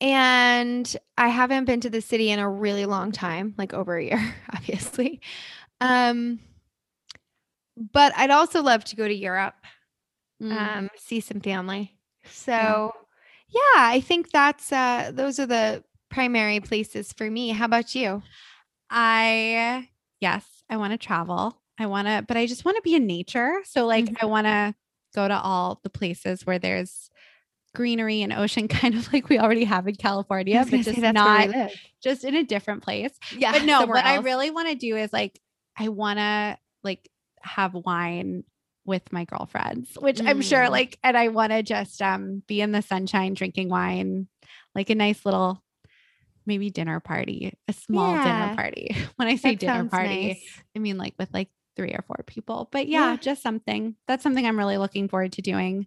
[0.00, 4.04] and I haven't been to the city in a really long time, like over a
[4.04, 5.20] year, obviously.
[5.80, 6.40] Um,
[7.92, 9.54] but I'd also love to go to Europe,
[10.42, 10.76] Mm.
[10.78, 11.96] um, see some family.
[12.24, 12.92] So
[13.54, 17.50] yeah, I think that's uh those are the primary places for me.
[17.50, 18.22] How about you?
[18.90, 19.88] I
[20.20, 21.60] yes, I want to travel.
[21.78, 23.54] I want to, but I just want to be in nature.
[23.64, 24.16] So like Mhm.
[24.22, 24.74] I want to
[25.14, 27.10] go to all the places where there's
[27.74, 31.48] greenery and ocean, kind of like we already have in California, but just not where
[31.48, 31.70] we live.
[32.02, 33.12] just in a different place.
[33.32, 35.40] Yeah, But no, what I really want to do is like
[35.76, 37.08] I want to like
[37.42, 38.44] have wine
[38.86, 40.70] with my girlfriends, which I'm sure Mm.
[40.70, 44.28] like and I want to just um be in the sunshine drinking wine,
[44.74, 45.62] like a nice little
[46.46, 48.22] maybe dinner party, a small Yeah.
[48.24, 48.94] dinner party.
[49.16, 50.62] When I say That dinner party, nice.
[50.76, 52.68] I mean like with like three or four people.
[52.70, 53.16] But yeah, Yeah.
[53.16, 53.96] just something.
[54.06, 55.86] That's something I'm really looking forward to doing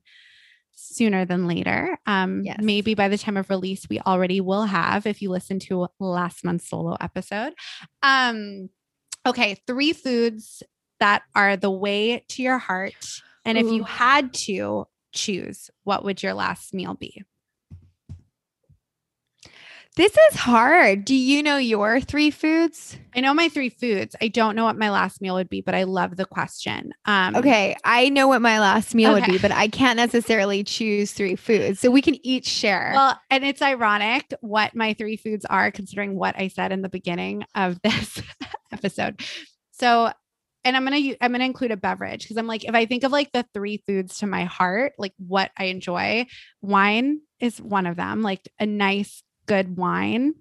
[0.74, 1.98] sooner than later.
[2.06, 2.58] Um Yes.
[2.62, 6.44] maybe by the time of release we already will have if you listen to last
[6.44, 7.54] month's solo episode.
[8.04, 8.70] Um
[9.26, 10.64] okay, three foods
[11.00, 16.22] that are the way to your heart and if you had to choose, what would
[16.22, 17.24] your last meal be?
[19.96, 21.06] This is hard.
[21.06, 22.98] Do you know your three foods?
[23.16, 24.16] I know my three foods.
[24.22, 26.94] I don't know what my last meal would be, but I love the question.
[27.06, 31.14] Um Okay, I know what my last meal would be, but I can't necessarily choose
[31.14, 31.80] three foods.
[31.80, 32.92] So we can each share.
[32.94, 36.90] Well, and it's ironic what my three foods are, considering what I said in the
[36.90, 38.22] beginning of this
[38.72, 39.22] episode.
[39.72, 40.12] So,
[40.64, 43.12] and I'm gonna I'm gonna include a beverage because I'm like, if I think of
[43.12, 46.28] like the three foods to my heart, like what I enjoy,
[46.62, 48.22] wine is one of them.
[48.22, 50.36] Like a nice, good wine,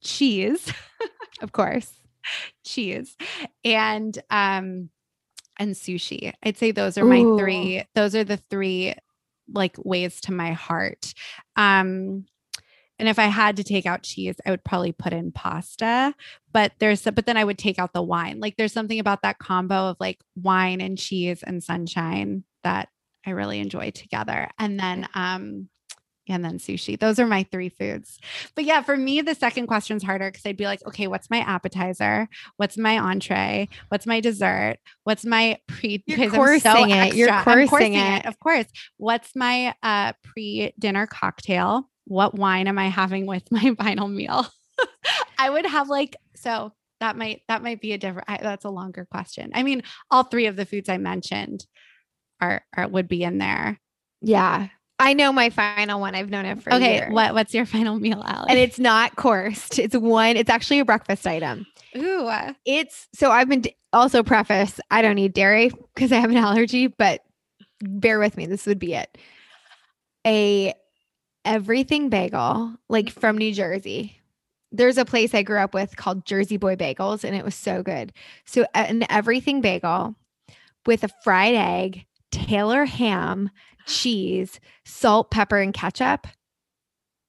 [0.00, 0.72] cheese,
[1.40, 1.92] of course.
[2.64, 3.16] cheese,
[3.64, 4.90] and um,
[5.58, 6.32] and sushi.
[6.42, 7.36] I'd say those are my Ooh.
[7.38, 7.84] three.
[7.94, 8.94] Those are the three
[9.52, 11.14] like ways to my heart.
[11.56, 12.26] Um,
[12.98, 16.14] and if I had to take out cheese, I would probably put in pasta.
[16.52, 18.40] But there's, but then I would take out the wine.
[18.40, 22.88] Like there's something about that combo of like wine and cheese and sunshine that
[23.26, 24.48] I really enjoy together.
[24.58, 25.68] And then, um,
[26.28, 26.98] and then sushi.
[26.98, 28.18] Those are my three foods.
[28.54, 31.38] But yeah, for me, the second question's harder because I'd be like, okay, what's my
[31.38, 32.28] appetizer?
[32.56, 33.68] What's my entree?
[33.88, 34.78] What's my dessert?
[35.04, 36.02] What's my pre?
[36.06, 37.14] You're I'm so coursing it.
[37.14, 37.52] You're extra.
[37.52, 38.26] I'm coursing it.
[38.26, 38.66] Of course.
[38.96, 41.88] What's my uh, pre-dinner cocktail?
[42.06, 44.46] What wine am I having with my final meal?
[45.38, 48.28] I would have like so that might that might be a different.
[48.28, 49.50] I, that's a longer question.
[49.54, 51.66] I mean, all three of the foods I mentioned
[52.40, 53.78] are, are would be in there.
[54.22, 54.68] Yeah.
[54.98, 56.14] I know my final one.
[56.14, 57.12] I've known it for Okay, years.
[57.12, 58.46] what what's your final meal, Allie?
[58.48, 59.78] And it's not coursed.
[59.78, 61.66] It's one, it's actually a breakfast item.
[61.96, 62.30] Ooh,
[62.64, 66.86] It's so I've been also preface, I don't eat dairy because I have an allergy,
[66.86, 67.20] but
[67.82, 68.46] bear with me.
[68.46, 69.18] This would be it.
[70.26, 70.72] A
[71.46, 74.20] everything bagel, like from New Jersey.
[74.72, 77.82] There's a place I grew up with called Jersey Boy Bagels, and it was so
[77.82, 78.12] good.
[78.44, 80.16] So an everything bagel
[80.84, 83.50] with a fried egg, Taylor ham,
[83.86, 86.26] cheese, salt, pepper, and ketchup.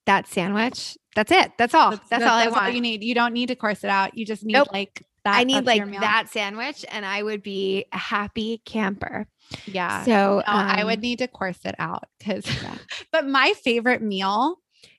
[0.06, 0.98] That sandwich.
[1.16, 1.52] That's it.
[1.58, 1.92] That's all.
[2.10, 2.74] That's, all I want.
[2.74, 3.04] you need.
[3.04, 4.18] You don't need to course it out.
[4.18, 4.70] You just need Nope.
[4.72, 5.38] like that.
[5.40, 9.28] I need like that sandwich, and I would be a happy camper.
[9.66, 10.04] Yeah.
[10.04, 12.78] So No, I um, would need to course it out because, Yeah.
[13.12, 14.58] but my favorite meal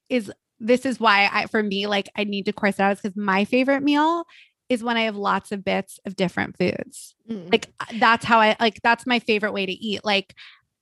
[0.08, 3.16] is this is why I, for me, like I need to course it out because
[3.16, 4.24] my favorite meal
[4.68, 7.14] is when I have lots of bits of different foods.
[7.30, 7.50] Mm.
[7.50, 10.04] Like uh, that's how I like that's my favorite way to eat.
[10.04, 10.34] Like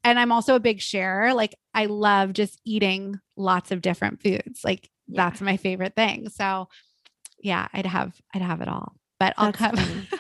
[0.03, 1.35] and I'm also a big sharer.
[1.35, 4.63] Like I love just eating lots of different foods.
[4.65, 5.25] Like Yeah.
[5.29, 6.29] that's my favorite thing.
[6.31, 6.69] So
[7.39, 8.95] yeah, I'd have I'd have it all.
[9.19, 10.09] But I'll That's come.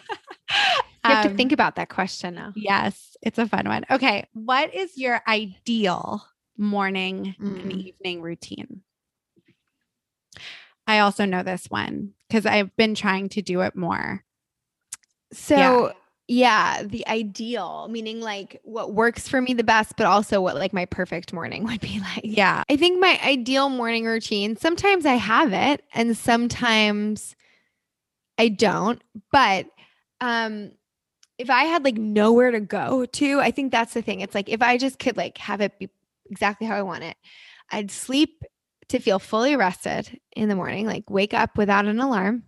[1.04, 2.52] You have to Um, think about that question now.
[2.56, 3.84] Yes, it's a fun one.
[3.88, 6.26] Okay, what is your ideal
[6.56, 7.72] morning and Mm.
[7.72, 8.82] evening routine?
[10.88, 14.24] I also know this one because I've been trying to do it more.
[15.32, 15.92] So,
[16.26, 16.82] yeah.
[16.82, 20.86] the ideal, meaning like what works for me the best, but also what like my
[20.86, 22.22] perfect morning would be like.
[22.24, 22.64] Yeah.
[22.68, 27.36] I think my ideal morning routine, sometimes I have it and sometimes
[28.38, 29.02] I don't.
[29.32, 29.66] But
[30.20, 30.72] um
[31.38, 34.20] if I had like nowhere to go to, I think that's the thing.
[34.20, 35.90] It's like if I just could like have it be
[36.30, 37.16] exactly how I want it,
[37.70, 38.42] I'd sleep
[38.88, 42.44] to feel fully rested in the morning, like wake up without an alarm.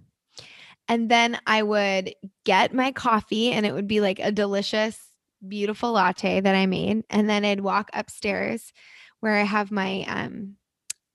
[0.88, 2.14] And then I would
[2.44, 4.98] get my coffee and it would be like a delicious,
[5.46, 7.04] beautiful latte that I made.
[7.10, 8.72] And then I'd walk upstairs
[9.20, 10.56] where I have my um,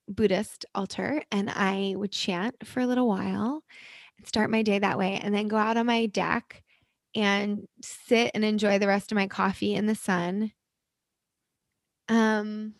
[0.06, 3.64] Buddhist altar and I would chant for a little while
[4.18, 5.20] and start my day that way.
[5.22, 6.62] And then go out on my deck
[7.14, 10.52] and sit and enjoy the rest of my coffee in the sun.
[12.08, 12.74] Um,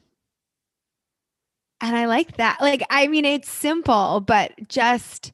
[1.80, 2.58] and I like that.
[2.60, 5.32] Like, I mean, it's simple, but just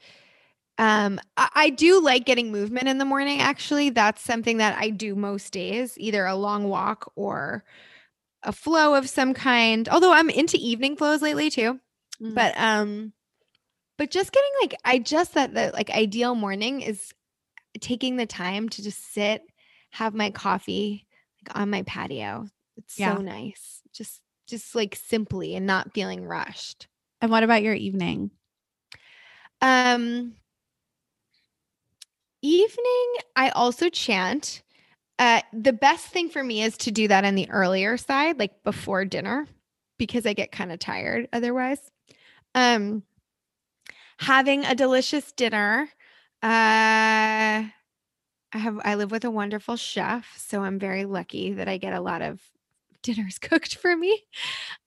[0.78, 3.40] um, I, I do like getting movement in the morning.
[3.40, 7.64] Actually, that's something that I do most days, either a long walk or
[8.42, 9.88] a flow of some kind.
[9.88, 11.78] Although I'm into evening flows lately too.
[12.20, 12.34] Mm.
[12.34, 13.12] But um,
[14.00, 17.12] but just getting like I just that the like ideal morning is
[17.80, 19.42] taking the time to just sit,
[19.90, 21.06] have my coffee
[21.44, 22.48] like on my patio.
[22.78, 23.16] It's Yeah.
[23.16, 23.82] so nice.
[23.92, 26.88] Just just like simply and not feeling rushed.
[27.20, 28.30] and what about your evening?
[29.60, 30.34] Um
[32.40, 34.62] evening I also chant.
[35.18, 38.62] Uh the best thing for me is to do that on the earlier side like
[38.62, 39.46] before dinner
[39.98, 41.90] because I get kind of tired otherwise.
[42.54, 43.02] Um
[44.20, 45.88] having a delicious dinner.
[46.42, 47.68] Uh
[48.52, 51.94] I have I live with a wonderful chef, so I'm very lucky that I get
[51.94, 52.40] a lot of
[53.02, 54.22] dinners cooked for me.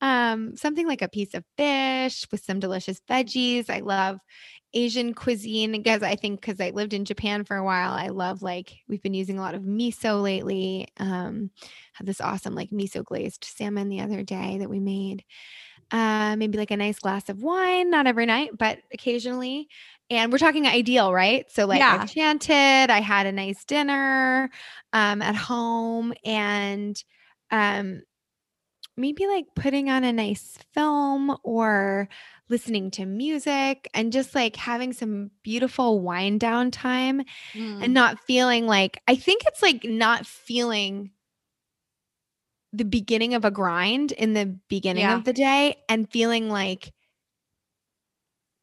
[0.01, 3.69] Um, something like a piece of fish with some delicious veggies.
[3.69, 4.19] I love
[4.73, 8.41] Asian cuisine because I think because I lived in Japan for a while, I love
[8.43, 10.87] like we've been using a lot of miso lately.
[10.99, 11.51] Um,
[11.93, 15.23] had this awesome like miso glazed salmon the other day that we made.
[15.91, 19.67] Uh, maybe like a nice glass of wine, not every night, but occasionally.
[20.09, 21.45] And we're talking ideal, right?
[21.51, 22.01] So like Yeah.
[22.01, 24.49] I've chanted, I had a nice dinner
[24.91, 27.01] um, at home, and
[27.51, 28.01] um,
[28.97, 32.09] maybe like putting on a nice film or
[32.49, 37.23] listening to music and just like having some beautiful wind down time
[37.55, 37.83] Mm.
[37.83, 41.11] and not feeling like I think it's like not feeling
[42.73, 45.15] the beginning of a grind in the beginning Yeah.
[45.15, 46.91] of the day and feeling like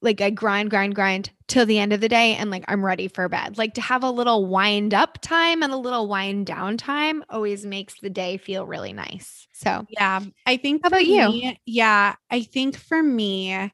[0.03, 3.07] like I grind, grind, grind till the end of the day and like I'm ready
[3.09, 3.59] for bed.
[3.59, 7.67] Like to have a little wind up time and a little wind down time always
[7.67, 9.47] makes the day feel really nice.
[9.53, 10.21] So Yeah.
[10.47, 11.53] I think How about for you?
[11.67, 12.15] yeah.
[12.31, 13.73] I think for me,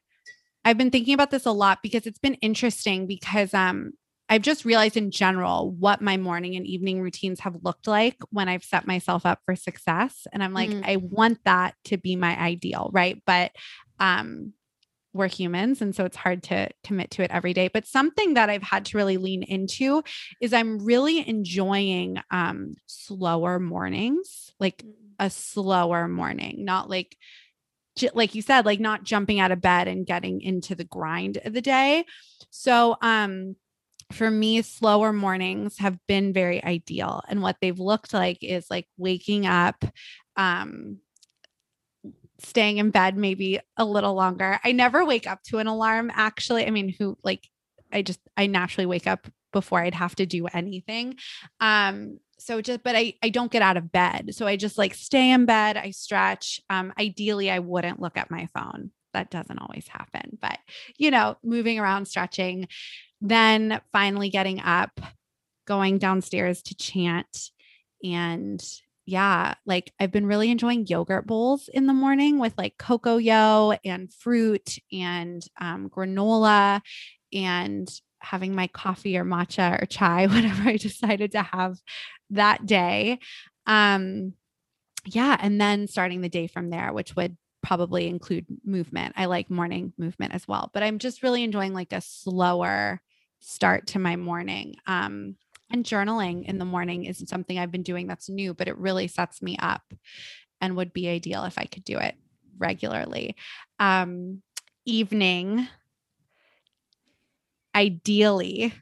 [0.65, 3.93] I've been thinking about this a lot because it's been interesting because um
[4.29, 8.49] I've just realized in general what my morning and evening routines have looked like when
[8.49, 10.27] I've set myself up for success.
[10.33, 10.83] And I'm like, Mm.
[10.85, 13.21] I want that to be my ideal, right?
[13.25, 13.51] But
[13.99, 14.53] um
[15.13, 18.51] we're humans and so it's hard to commit to it every day but something that
[18.51, 20.03] i've had to really lean into
[20.39, 24.83] is i'm really enjoying um slower mornings like
[25.19, 27.17] a slower morning, not like
[28.13, 31.53] like you said, like not jumping out of bed and getting into the grind of
[31.53, 32.05] the day.
[32.51, 33.55] So um
[34.11, 37.21] for me, slower mornings have been very ideal.
[37.27, 39.83] And what they've looked like is like waking up,
[40.35, 40.99] um,
[42.39, 44.59] staying in bed maybe a little longer.
[44.63, 46.65] I never wake up to an alarm, actually.
[46.65, 47.47] I mean, who like
[47.91, 51.15] I just I naturally wake up before I'd have to do anything.
[51.59, 54.35] Um, so just but I I don't get out of bed.
[54.35, 56.61] So I just like stay in bed, I stretch.
[56.69, 58.91] Um, ideally I wouldn't look at my phone.
[59.13, 60.59] That doesn't always happen, but
[60.97, 62.67] you know, moving around, stretching,
[63.21, 64.99] then finally getting up,
[65.65, 67.51] going downstairs to chant
[68.03, 68.63] and
[69.07, 74.13] yeah, like I've been really enjoying yogurt bowls in the morning with like Cocoyo and
[74.13, 76.81] fruit and um, granola
[77.33, 77.87] and
[78.19, 81.77] having my coffee or matcha or chai, whatever I decided to have
[82.31, 83.19] that day.
[83.65, 84.33] Um,
[85.05, 87.37] yeah, and then starting the day from there, which would
[87.67, 89.13] probably include movement.
[89.17, 93.01] I like morning movement as well, but I'm just really enjoying like a slower
[93.41, 94.75] start to my morning.
[94.87, 95.35] Um,
[95.69, 99.09] and journaling in the morning is something I've been doing that's new, but it really
[99.09, 99.81] sets me up
[100.61, 102.15] and would be ideal if I could do it
[102.57, 103.35] regularly.
[103.79, 104.41] Um,
[104.85, 105.67] evening,
[107.75, 108.73] ideally,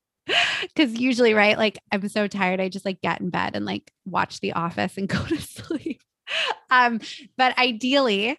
[0.62, 3.92] because usually, right, like I'm so tired, I just like get in bed and like
[4.04, 6.02] watch The Office and go to sleep.
[6.70, 7.00] Um,
[7.38, 8.38] but ideally,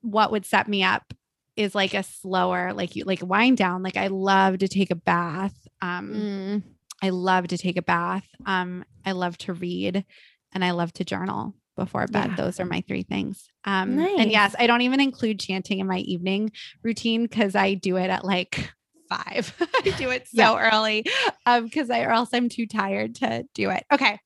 [0.00, 1.14] what would set me up
[1.56, 3.82] is like a slower, like you like wind down.
[3.82, 5.54] Like I love to take a bath.
[5.80, 6.62] Um, Mm.
[7.02, 8.26] I love to take a bath.
[8.46, 10.04] Um, I love to read
[10.52, 12.30] and I love to journal before bed.
[12.30, 12.36] Yeah.
[12.36, 13.48] Those are my three things.
[13.64, 16.50] Um, and yes, I don't even include chanting in my evening
[16.82, 18.72] routine because I do it at like
[19.08, 19.54] five.
[19.84, 21.04] I do it so early
[21.46, 23.84] um, because I or else I'm too tired to do it.
[23.92, 24.18] Okay.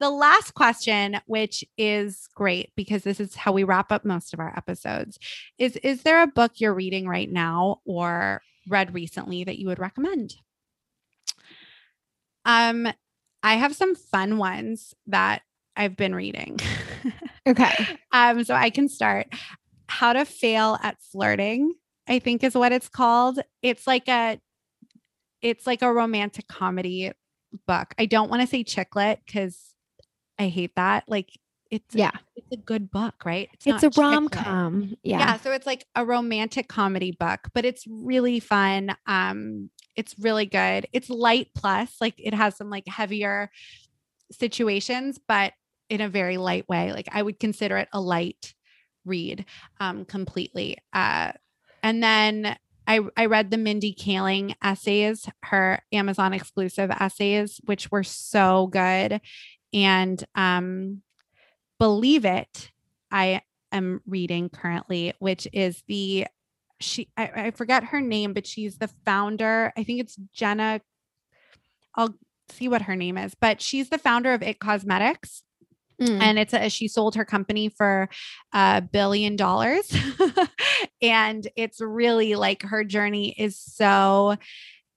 [0.00, 4.40] The last question, which is great because this is how we wrap up most of
[4.40, 5.18] our episodes,
[5.58, 9.78] is is there a book you're reading right now or read recently that you would
[9.78, 10.36] recommend?
[12.44, 12.88] Um,
[13.42, 15.42] I have some fun ones that
[15.76, 16.58] I've been reading.
[17.46, 17.72] Okay.
[18.12, 19.28] um, so I can start.
[19.86, 21.72] How to Fail at Flirting,
[22.08, 23.38] I think is what it's called.
[23.62, 24.40] It's like a
[25.42, 27.12] it's like a romantic comedy
[27.66, 27.94] book.
[27.98, 29.58] I don't want to say chick lit because
[30.38, 31.04] I hate that.
[31.06, 31.30] Like
[31.70, 32.10] it's a- Yeah.
[32.34, 33.48] it's a good book, right?
[33.52, 34.96] It's not a rom com.
[35.02, 35.18] Yeah.
[35.18, 35.36] Yeah.
[35.38, 38.96] so it's like a romantic comedy book, but it's really fun.
[39.06, 40.86] Um, it's really good.
[40.92, 43.50] It's light plus, like it has some like heavier
[44.32, 45.52] situations, but
[45.88, 46.92] in a very light way.
[46.92, 48.54] Like I would consider it a light
[49.04, 49.44] read
[49.80, 50.76] um completely.
[50.92, 51.32] Uh
[51.88, 52.54] and then
[52.86, 59.22] I, I read the Mindy Kaling essays, her Amazon exclusive essays, which were so good.
[59.72, 61.00] And um,
[61.78, 62.70] Believe It,
[63.10, 63.40] I
[63.72, 66.26] am reading currently, which is the
[66.78, 69.72] she I, I forget her name, but she's the founder.
[69.74, 70.82] I think it's Jenna.
[71.94, 72.16] I'll
[72.50, 75.42] see what her name is, but she's the founder of It Cosmetics
[76.00, 76.20] Mm.
[76.20, 78.08] and it's a she sold her company for
[78.52, 79.92] a billion dollars.
[81.02, 84.36] And it's really like her journey is so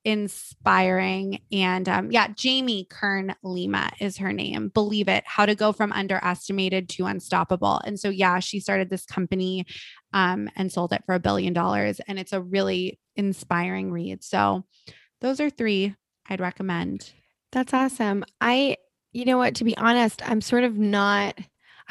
[0.03, 1.39] inspiring.
[1.51, 4.69] And um yeah jamie kern lima is her name.
[4.69, 7.81] Believe it how to go from underestimated to unstoppable.
[7.85, 9.65] And so yeah she started this company
[10.13, 12.01] um and sold it for a billion dollars.
[12.07, 14.23] And it's a really inspiring read.
[14.23, 14.65] So
[15.19, 15.95] those are three
[16.29, 17.11] i'd recommend.
[17.51, 18.23] That's awesome.
[18.39, 18.77] I,
[19.11, 21.43] you know what, to be honest, I'm sort of not, I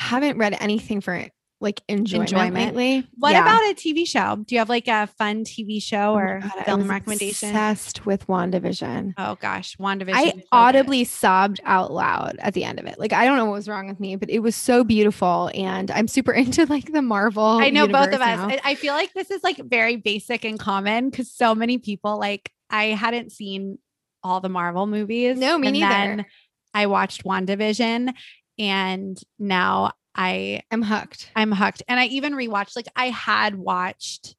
[0.03, 2.55] haven't read anything for it like enjoyment, Enjoyment.
[2.77, 3.07] lately.
[3.19, 3.43] what Yeah.
[3.43, 6.53] about a tv show do you have like a fun tv show Oh or God,
[6.59, 9.13] I film recommendation Obsessed with WandaVision.
[9.19, 10.15] Oh gosh, WandaVision.
[10.15, 10.45] I is so good.
[10.53, 12.99] audibly sobbed out loud at the end of it.
[12.99, 15.91] Like I don't know what was wrong with me, but it was so beautiful, and
[15.91, 17.45] I'm super into like the Marvel.
[17.45, 18.39] I know both of us.
[18.39, 18.57] now.
[18.65, 22.51] I, feel like this is like very basic and common because so many people like
[22.71, 23.79] I hadn't seen
[24.23, 25.39] all the Marvel movies.
[25.39, 26.27] No, me neither.
[26.75, 28.13] I watched WandaVision
[28.59, 31.31] and now I I'm hooked.
[31.37, 31.83] I'm hooked.
[31.89, 34.35] And I even rewatched like I had watched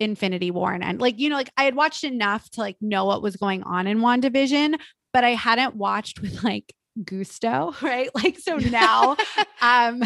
[0.00, 3.22] Infinity War and like you know like I had watched enough to like know what
[3.22, 4.78] was going on in WandaVision,
[5.12, 6.74] but I hadn't watched with like
[7.04, 8.10] gusto, right?
[8.14, 9.16] Like so now
[9.62, 10.02] um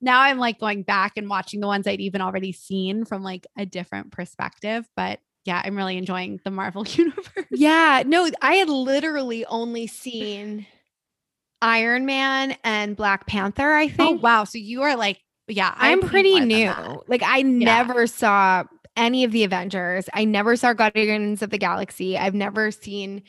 [0.00, 3.46] now I'm like going back and watching the ones I'd even already seen from like
[3.58, 7.46] a different perspective, but yeah, I'm really enjoying the Marvel universe.
[7.50, 10.66] Yeah, no, I had literally only seen
[11.62, 13.72] Iron Man and Black Panther.
[13.72, 14.18] I think.
[14.18, 16.72] Oh wow, so you are like yeah, I've I'm pretty new.
[17.08, 18.64] Like I never saw
[18.96, 20.08] any of the Avengers.
[20.14, 22.16] I never saw Guardians of the Galaxy.
[22.16, 23.22] I've never seen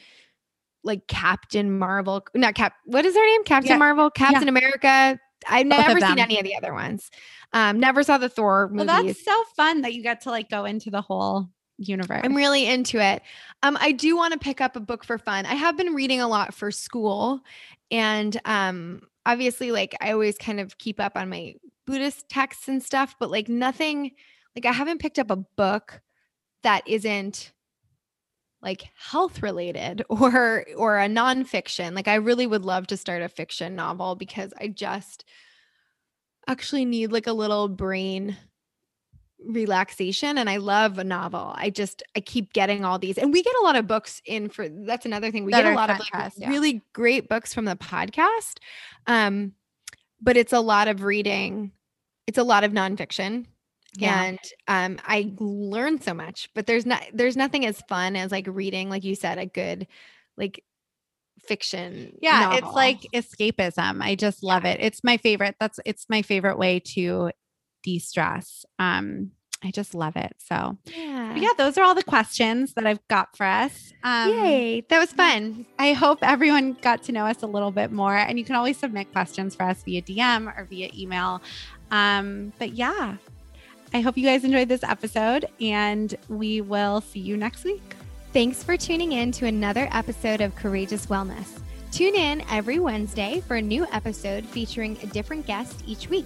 [0.83, 2.25] like Captain Marvel.
[2.35, 2.73] Not Cap.
[2.85, 3.43] What is her name?
[3.43, 3.77] Captain Yeah.
[3.77, 4.09] Marvel.
[4.09, 5.19] Captain America.
[5.49, 7.09] I've Both never seen any of the other ones.
[7.53, 10.65] Um, never saw the Thor Well, that's so fun that you get to like go
[10.65, 11.49] into the whole
[11.81, 12.21] universe.
[12.23, 13.21] I'm really into it.
[13.63, 15.45] Um, I do want to pick up a book for fun.
[15.45, 17.41] I have been reading a lot for school,
[17.89, 21.55] and um, obviously, like I always kind of keep up on my
[21.85, 24.11] Buddhist texts and stuff, but like nothing,
[24.55, 26.01] like I haven't picked up a book
[26.63, 27.51] that isn't
[28.61, 31.95] like health related or or a nonfiction.
[31.95, 35.25] Like I really would love to start a fiction novel because I just
[36.47, 38.37] actually need like a little brain
[39.45, 41.53] relaxation and I love a novel.
[41.55, 44.49] I just I keep getting all these and we get a lot of books in
[44.49, 45.45] for that's another thing.
[45.45, 46.49] We That get a lot of like yeah.
[46.49, 48.57] really great books from the podcast.
[49.07, 49.53] Um
[50.21, 51.71] but it's a lot of reading.
[52.27, 53.45] It's a lot of nonfiction.
[53.97, 54.23] Yeah.
[54.23, 58.47] And um I learn so much, but there's not there's nothing as fun as like
[58.47, 59.87] reading like you said a good
[60.37, 60.63] like
[61.47, 62.15] fiction.
[62.21, 64.01] yeah, it's like escapism.
[64.01, 64.79] I just love it.
[64.79, 65.55] It's my favorite.
[65.59, 67.31] That's it's my favorite way to
[67.83, 68.65] de stress.
[68.79, 69.31] Um,
[69.63, 70.33] I just love it.
[70.39, 71.35] So, Yeah.
[71.35, 73.93] yeah, those are all the questions that I've got for us.
[74.03, 74.81] Um, Yay.
[74.89, 75.67] That was fun.
[75.77, 78.15] I hope everyone got to know us a little bit more.
[78.15, 81.43] And you can always submit questions for us via DM or via email.
[81.91, 83.17] Um, but yeah,
[83.93, 87.95] I hope you guys enjoyed this episode and we will see you next week.
[88.33, 91.59] Thanks for tuning in to another episode of Courageous Wellness.
[91.91, 96.25] Tune in every Wednesday for a new episode featuring a different guest each week.